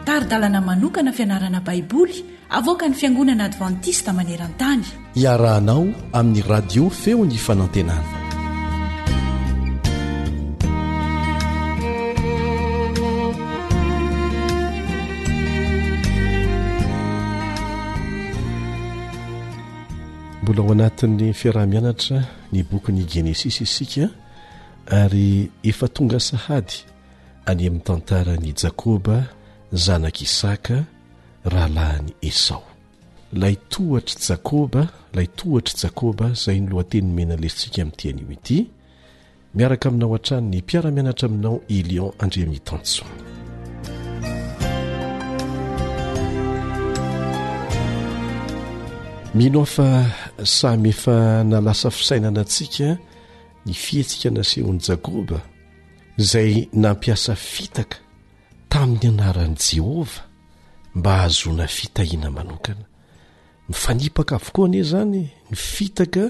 [0.06, 2.16] taridalana manokana fianarana baiboly
[2.58, 4.84] avoka ny fiangonana advantista maneran-tany
[5.22, 5.84] iarahanao
[6.18, 8.10] amin'ny radio feo ny fanantenana
[20.42, 22.16] mbola ao anatin'ny fiaraha-mianatra
[22.52, 24.04] ny bokyn'ny genesisy isika
[24.86, 26.78] ary efa tonga sahady
[27.46, 29.18] any amin'ny tantarani jakôba
[29.72, 30.84] zanak' isaka
[31.44, 32.62] rahalahini esao
[33.32, 34.82] lay tohatry jakoba
[35.14, 38.58] lay tohatra jakoba izay ny lohateny nomena leritsika amin'ny ti an'o ity
[39.54, 43.04] miaraka aminao an-trany ny mpiaramianatra aminao elion andria mitanso
[49.34, 49.88] mino a fa
[50.56, 52.94] samy efa nalasa fisainana antsika
[53.66, 55.40] ny fihatsika nasehony jakoba
[56.18, 57.96] izay nampiasa fitaka
[58.68, 60.24] tamin'ny anaran' jehovah
[60.94, 62.84] mba hahazona fitahiana manokana
[63.68, 66.22] nyfanipaka avokoa anie zany ny fitaka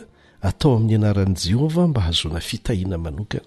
[0.43, 3.45] atao amin'ny anaran' jehovah mba hahazoana fitahiana manokana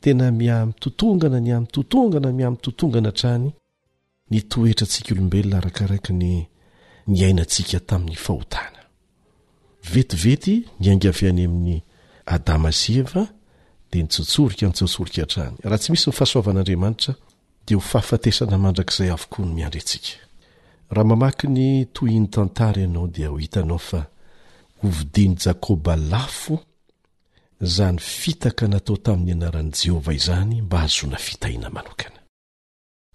[0.00, 3.50] tena miamitotongana ny amitotongana mihamitotongana htrany
[4.30, 6.44] nytoetra antsika olombelona arakaraka ny
[7.08, 8.78] niainantsika tamin'ny fahotana
[9.92, 11.82] vetivety ny aingavy any amin'ny
[12.26, 13.26] adama zy eva
[13.90, 17.12] dia nitsotsorika nytsotsorika hntrany raha tsy misy nyfahsoavan'andriamanitra
[17.66, 20.14] dia ho fahafatesana mandrak'izay avokoa ny miandry ntsika
[20.94, 24.00] raha mamaky ny tohiny tantara ianao dia ho hitanao fa
[24.82, 26.54] hovidiny jakoba lafo
[27.60, 32.20] zany fitaka natao tamin'ny anaran'i jehovah izany mba hazona fitahina manokana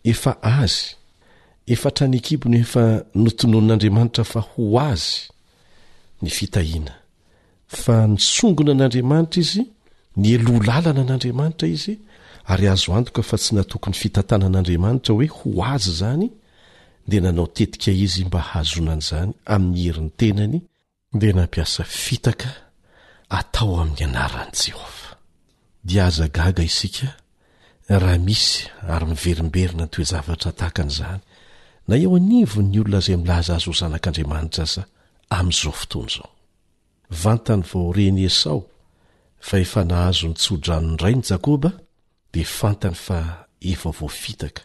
[0.03, 0.81] efa azy
[1.67, 5.11] efa trany akibo noefa notononin'andriamanitra fa ho azy
[6.21, 7.00] ny fitahina
[7.79, 9.63] fa nysongona an'andriamanitra izy
[10.21, 11.93] ny eloha lalana an'andriamanitra izy
[12.51, 16.25] ary azo antoka fa tsy na tokony fitantanan'andriamanitra hoe ho azy zany
[17.09, 20.57] dia nanao tetika izy mba hahazonan'izany amin'ny heriny tenany
[21.19, 22.49] dia nampiasa fitaka
[23.39, 25.11] atao amin'ny anaran' jehovah
[25.87, 27.07] di azagaga isika
[28.01, 28.53] raha misy
[28.93, 31.21] ary miverimberina ny toezavatra tahakan'izany
[31.87, 34.81] na eo anivo 'ny olona zay milaza azy o zanak'andriamanitra aza
[35.37, 36.29] amin'izao fotoany izao
[37.11, 38.61] vantany vao reny esao
[39.47, 41.71] fa efa nahazo nitsodranony ray ny jakôba
[42.33, 43.19] de fantany fa
[43.71, 44.61] efa voafitaka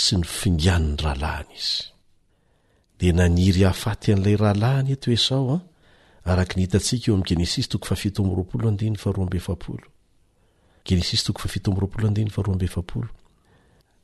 [0.00, 1.76] sy ny fingan 'ny rahalahiny izy
[2.98, 5.62] de naniry hahafaty an'ilay rahalahiny eto esao a ah,
[6.32, 7.26] araky ny hitantsika eo am'ny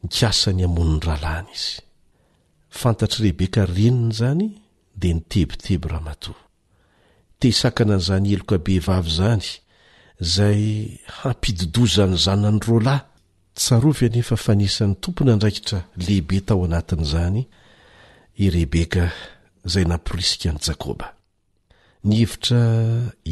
[0.03, 1.75] gensasany a'nyrahalahny izy
[2.81, 4.47] fantatry rebeka renny zany
[5.01, 6.33] de nitebiteby rahamato
[7.43, 9.49] tehisakana an'izany eloka be vavy zany
[10.35, 10.59] zay
[11.19, 13.03] hampidodozany zanany rolahy
[13.59, 17.43] tsarovy anefa fanisan'ny tompona andraikitra lehibe tao anatin'zany
[18.43, 19.05] i rebeka
[19.73, 21.07] zay nampiriska any jakôba
[22.09, 22.63] ny hevitra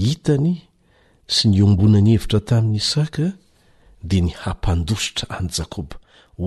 [0.05, 0.53] hitany
[1.35, 3.27] sy ny ombona ny hevitra tamin'ny isaka
[4.09, 5.97] de ny hampandositra any jakoba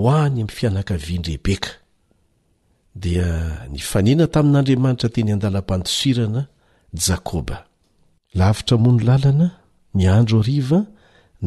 [0.02, 1.72] hoany am'nyfianakavian-drebeka
[3.04, 3.28] dia
[3.72, 6.44] ny fanena tamin'andriamanitra teny an-dala-pandosirana
[6.94, 7.66] jakôba
[8.38, 9.48] lavitra mo ny lalana
[9.98, 10.80] ny andro ariva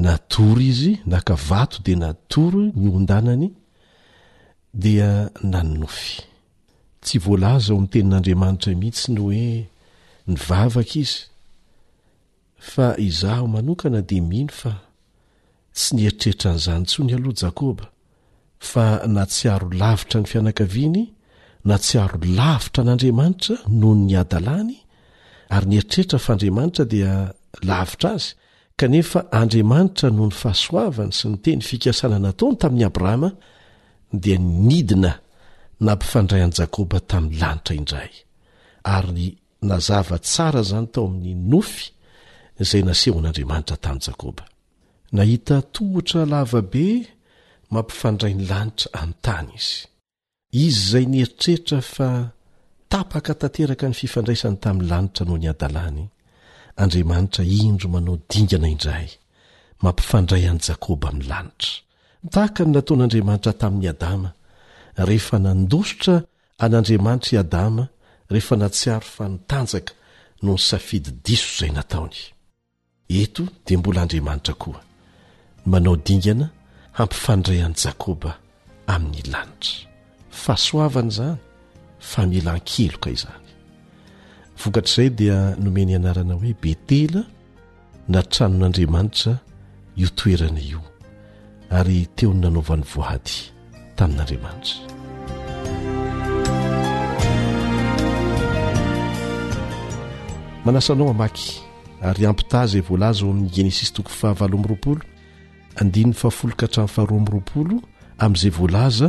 [0.02, 3.48] natoro izy nakavato de natoro ny ondanany
[4.82, 6.12] dia nannofy
[7.04, 9.46] tsy voalaza o amin'tenin'andriamanitra mihitsy ny hoe
[10.28, 11.18] ny vavaka izy
[12.70, 14.72] fa izaho manokana de mihino fa
[15.76, 17.86] tsy nieritreritran'izany tso ny aloha jakôba
[18.68, 21.02] fa na tsyaro lavitra ny fianakaviany
[21.68, 24.76] na tsy aro lavitra n'andriamanitra noho ny adalany
[25.48, 27.12] ary nieritreritra faandriamanitra dia
[27.62, 28.28] lavitra azy
[28.76, 33.30] kanefa andriamanitra noho ny fahasoavany sy ny teny fikasananataony tamin'ny abrahama
[34.12, 35.12] dia nidina
[35.84, 38.12] nampifandray an'i jakoba tamin'ny lanitra indray
[38.96, 39.28] ary
[39.70, 41.86] nazava tsara zany tao amin'ny nofy
[42.62, 44.44] izay nasehoan'andriamanitra tamin'ny jakoba
[45.16, 46.88] nahita tohatra lavabe
[47.72, 49.82] mampifandrai ny lanitra an-tany izy
[50.50, 52.08] izy izay nieritrehritra fa
[52.92, 56.04] tapaka tanteraka ny fifandraisany tamin'ny lanitra noho ny adalàny
[56.82, 59.08] andriamanitra indro manao dingana indray
[59.82, 61.70] mampifandray an' jakôba amin'ny lanitra
[62.34, 64.28] tahaka ny nataoan'andriamanitra tamin'ny adama
[65.08, 66.14] rehefa nandosotra
[66.64, 67.82] an'andriamanitra i adama
[68.32, 69.92] rehefa natsiaro fanitanjaka
[70.42, 72.18] noho ny safidy diso izay nataony
[73.22, 74.80] eto dia mbola andriamanitra koa
[75.70, 76.46] manao dingana
[76.98, 78.30] hampifandray an'i jakoba
[78.94, 79.72] amin'ny lanitra
[80.42, 81.38] fahasoavana izany
[82.12, 83.46] fa milan-kelo ka izany
[84.62, 87.22] vokatr' izay dia nomeny anarana hoe betela
[88.12, 89.32] na tranon'andriamanitra
[90.00, 90.80] io toerana io
[91.78, 93.34] ary teo ny nanaovan'ny voady
[93.96, 94.80] tanin'andriamanitra
[100.64, 101.46] manasanao amaky
[102.08, 105.00] ary ampita izay e voalaza o amin'ny genesis tokony fa avalo ami'yroapolo
[105.80, 107.76] andinnny fahafolokahatramin'ny faharoa am'y roapolo
[108.24, 109.08] amin'izay voalaza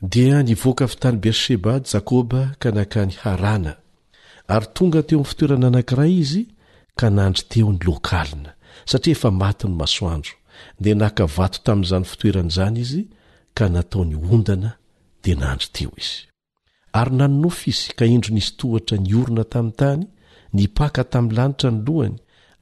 [0.00, 3.72] dia nivoaka vy tany beersebà jakoba ka nanka ny harana
[4.54, 6.42] ary tonga teo amin'ny fitoerana anankiray izy
[6.98, 8.50] ka nandry teo ny lokalina
[8.90, 10.34] satria efa maty ny masoandro
[10.82, 13.02] dia naka vato tamin'izany fitoerana izany izy
[13.56, 14.70] ka nataony ondana
[15.22, 16.18] dia naandry teo izy
[16.98, 20.02] ary nanonofyisy ka endro nisy tohatra ny orona tamin'ny tany
[20.56, 22.16] nipaka tamin'ny lanitra ny lohany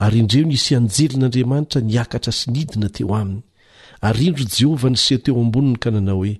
[0.05, 3.43] ary indreo ny isy anjelin'andriamanitra niakatra sy nidina teo aminy
[4.01, 6.35] ary indro jehovah nisea teo amboniny ka nanao hoe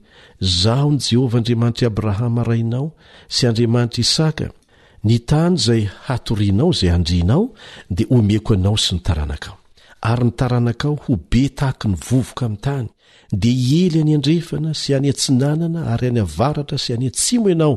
[0.61, 2.87] zaho n' jehovah andriamanitr'i abrahama rainao
[3.35, 4.47] sy andriamanitr' isaka
[5.07, 7.45] ny tany izay hatorinao izay handrinao
[7.97, 9.57] dia omeko anao sy nytaranakao
[10.01, 12.89] ary nytaranakao ho be tahaky ny vovoka amin'ny tany
[13.41, 17.75] dia hiely any andrefana sy any antsinanana ary any avaratra sy any antsimo ianao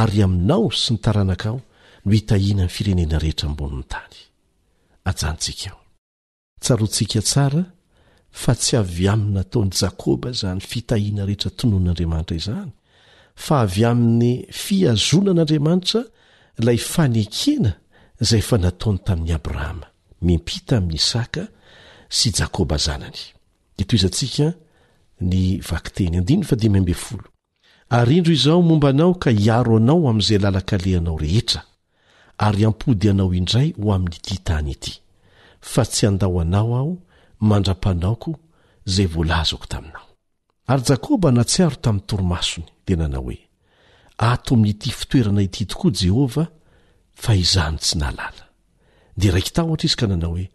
[0.00, 1.58] ary aminao sy nytaranakao
[2.04, 5.76] no hitahiana ny firenena rehetra ambonin'ny tanyajansikao
[8.32, 12.70] fa tsy avy aminy nataony jakoba zany fitahiana rehetra tononan'andriamanitra izany
[13.44, 14.30] fa avy amin'ny
[14.62, 16.00] fiazonan'andriamanitra
[16.64, 17.70] lay fanekina
[18.22, 19.86] izay efa nataony tamin'ny abrahama
[20.26, 21.42] mimpita amin'ny isaka
[22.08, 23.20] sy jakôba zanany
[23.78, 24.54] etizansia
[25.20, 26.06] ny vakte
[27.90, 31.62] ary indro izaho momba anao ka hiaro anao amin'izay lalakaleanao rehetra
[32.38, 34.92] ary ampody anao indray ho amin'ny gitany ity
[35.60, 36.92] fa tsy andao anao aho
[37.40, 38.34] mandra-panaoko
[38.86, 40.06] zay volazako tainao
[40.68, 43.38] ary jakôba natsiaro tamin'ny toromasony dia nanao hoe
[44.30, 46.48] ato amin'n'ity fitoerana ity tokoa jehovah
[47.22, 48.44] fa izany tsy nalala
[49.18, 50.46] dia raiki ta otra izy ka nanao hoe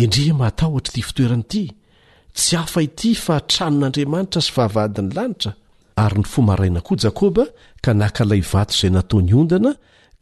[0.00, 1.64] endreha maatahotra ity fitoerana ity
[2.36, 5.50] tsy afa ity fa tranon'andriamanitra sy vahavadiny lanitra
[6.04, 7.44] ary ny fomaraina koa jakoba
[7.84, 9.70] ka nakalay vato izay nataonyondana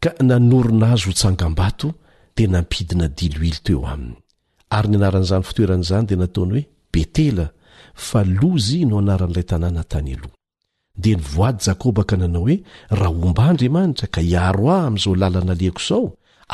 [0.03, 1.89] ka nanorona azy ho tsangam-bato
[2.35, 4.22] te nampidina dilo ily teo aminy
[4.77, 6.63] ary nyanaran'izany fitoeran'izany dia nataony hoe
[6.95, 7.47] betela
[8.07, 10.37] fa lozy no anaran'iray tanàna tany aloha
[11.03, 12.57] dia nyvoady jakoba ka nanao hoe
[13.01, 16.05] raha ombà andriamanitra ka hiaro aho amin'izao lala naleako izao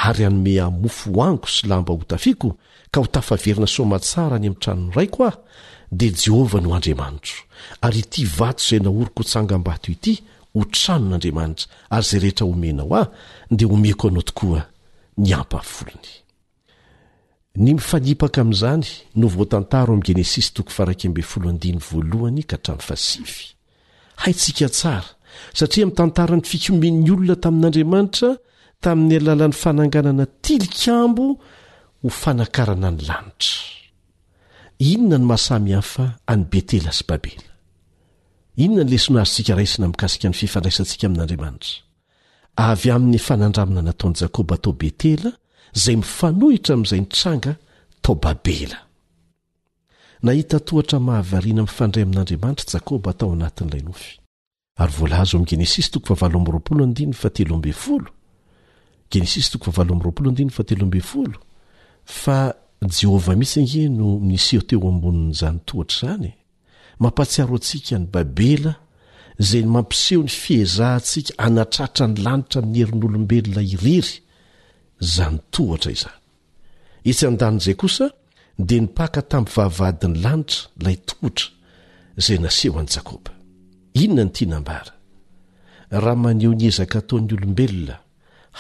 [0.07, 2.49] ary hanome amofo hoaniko sy lamba ho tafiako
[2.93, 5.39] ka ho tafaverina somatsara any amin'ny tranony raiko aho
[5.99, 7.39] dia jehovah no andriamanitro
[7.87, 10.15] ary ty vato izay naoriko ho tsangam-bato ity
[10.55, 13.07] ho tranon'andriamanitra ary izay rehetra homena ho aho
[13.57, 14.63] dia homeko anao tokoa
[15.23, 16.13] ny ampafolony
[17.57, 18.85] ny mifanipaka amin'izany
[19.21, 23.43] no voatantara amin' genesisy toko fa rakembe foloandiny voalohany ka hatrami'ny fasify
[24.23, 25.09] haintsika tsara
[25.59, 28.31] satria mitantara ny fikomin'ny olona tamin'andriamanitra
[28.85, 31.25] tamin'ny alalan'ny fananganana tilikambo
[32.03, 33.59] ho fanakarana ny lanitra
[34.93, 37.49] inona ny masamy hafa any betela sy babela
[38.65, 41.73] inona ny lesono azyntsika raisina mikasika ny fifandraisantsika amin'andriamanitra
[42.71, 45.31] avy amin'ny fanandramana nataon'y jakôba atao betela
[45.73, 47.53] zay mifanohitra amzay ntranga
[48.01, 48.79] taobabelahitoahday
[62.79, 66.33] iajhvamihisyngeno miseo teo ambonnyzany toatra zany e.
[67.03, 68.73] mampatsiaro atsika ny babela
[69.49, 74.13] zay mampiseho ny fiezaha ntsika anatratra ny lanitra miy herin'olombelona iriry
[75.01, 76.17] zany tohatra izay
[77.11, 78.07] itsy an-dania izay kosa
[78.67, 81.47] dia nipaka tamy vahavadiny lanitra lay tohotra
[82.19, 83.33] izay naseho an'y jakoba
[84.03, 84.93] inona ny tianambara
[86.01, 87.95] raha maneho ny ezaka taon'ny olombelona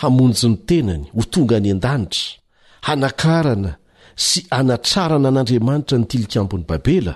[0.00, 2.34] hamonjy ny tenany ho tonga any an-danitra
[2.86, 3.72] hanakarana
[4.26, 7.14] sy anatrarana an'andriamanitra nytilikambon'ny babela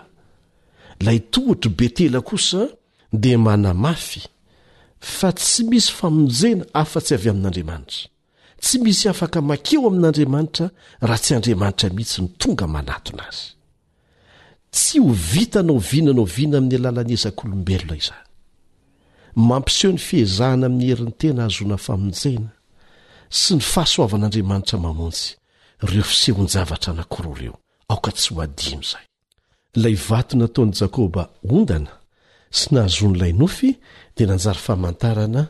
[1.05, 2.61] lay tohitra betela kosa
[3.23, 4.23] dia manamafy
[5.17, 8.12] fa tsy misy famonjena afa-tsy avy amin'andriamanitra
[8.63, 10.67] tsy misy afaka makeo amin'andriamanitra
[11.07, 13.47] raha tsy andriamanitra mihitsy ny tonga manatona azy
[14.77, 18.27] tsy ho vita nao viana nao viana amin'ny alala ny ezak'olombelona izany
[19.49, 22.51] mampiseho ny fihezahana amin'ny herinytena hazoana famonjena
[23.41, 25.29] sy ny fahasoavan'andriamanitra mamonsy
[25.91, 27.55] reo fisehon-javatra nankoro reo
[27.93, 29.07] aoka tsy ho adimo izahy
[29.77, 31.23] ilay vato nataon'i jakôba
[31.55, 31.93] ondana
[32.57, 33.69] sy nahazoan'lay nofy
[34.15, 35.43] dia nanjary fahamantarana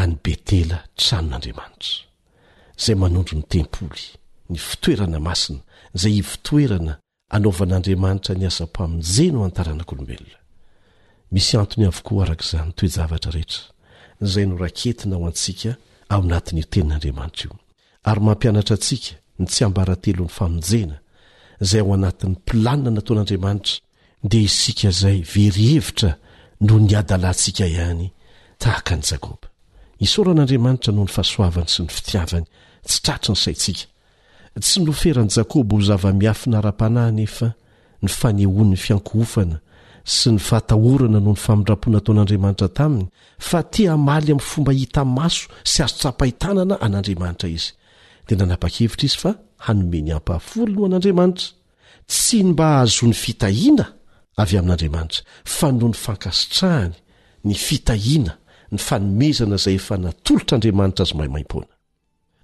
[0.00, 2.11] any betela tranon'andriamanitra
[2.86, 4.02] zay manondro ny tempoly
[4.50, 5.60] ny fitoerana masina
[5.96, 6.92] izay hfitoerana
[7.34, 10.38] hanaovan'andriamanitra ny asa-mpamonjena ho an-taranak'olombelona
[11.34, 13.62] misy antony avokoa araka izany toejavatra rehetra
[14.24, 15.70] izay noraketina ho antsika
[16.12, 17.56] ao natiny tenin'andriamanitra io
[18.10, 20.96] ary mampianatra antsika ny tsy ambaratelo ny famonjena
[21.64, 23.78] izay ao anatin'ny mpilanina na atoan'andriamanitra
[24.30, 26.10] dia isika izay verihevitra
[26.66, 28.06] noho ny adalantsika ihany
[28.62, 29.46] tahaka ny jakoba
[30.06, 32.48] isaoran'andriamanitra no ny fahasoavany sy ny fitiavany
[32.86, 33.88] tsy tratra ny saintsika
[34.62, 37.48] tsy miloferan'i jakoba ho zava-miafina ara-panahy nefa
[38.02, 39.56] ny fanehoan ny fiankohofana
[40.14, 43.06] sy ny fahatahorana noho ny famindrapoana atao n'andriamanitra taminy
[43.48, 47.70] fa tia maly amin'ny fomba hita maso sy azotsapahitanana an'andriamanitra izy
[48.26, 49.32] dia nanapa-kevitra izy fa
[49.68, 51.48] hanome ny ampahafoly no an'andriamanitra
[52.08, 53.84] tsy mba hahazoa ny fitahina
[54.42, 55.22] avy amin'andriamanitra
[55.56, 56.96] fa no ny fankasitrahany
[57.46, 58.32] ny fitahiana
[58.72, 61.70] ny fanomezana zay efa natolotr'andriamanitra azy maimaim-pona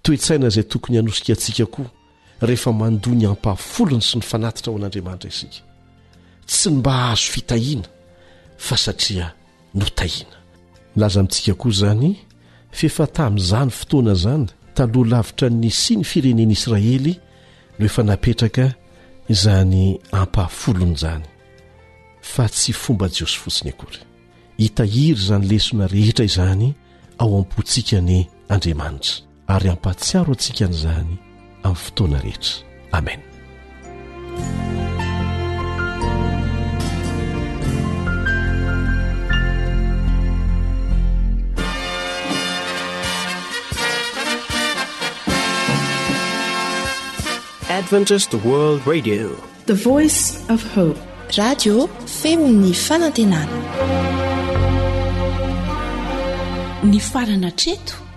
[0.03, 1.89] toetsaina izay tokony hanosika antsika koa
[2.41, 5.59] rehefa mando ny hampahafolony sy ny fanatitra ho an'andriamanitra isika
[6.47, 7.87] tsy ny mba ahazo fitahiana
[8.57, 9.31] fa satria
[9.75, 10.37] notahiana
[10.95, 12.15] laza mintsika koa izany
[12.71, 17.15] fefatamin'izany fotoana izany taloha lavitra ny sy ny firenen'israely
[17.79, 18.73] no efa napetraka
[19.29, 21.25] izany ampahafolona izany
[22.21, 23.99] fa tsy fomba jiosy fotsiny akory
[24.57, 26.69] hitahiry izany lesona rehetra izany
[27.17, 31.11] ao am-pontsika ny andriamanitra ary hampatsiaro antsika niizany
[31.69, 32.55] amin'ny fotoana rehetra
[32.97, 33.25] amenadvet
[48.91, 49.17] radi
[49.69, 50.21] the voice
[50.59, 50.95] f hoe
[51.37, 51.75] radio
[52.21, 53.57] femon'ny fanantenana
[56.91, 57.95] ny farana treto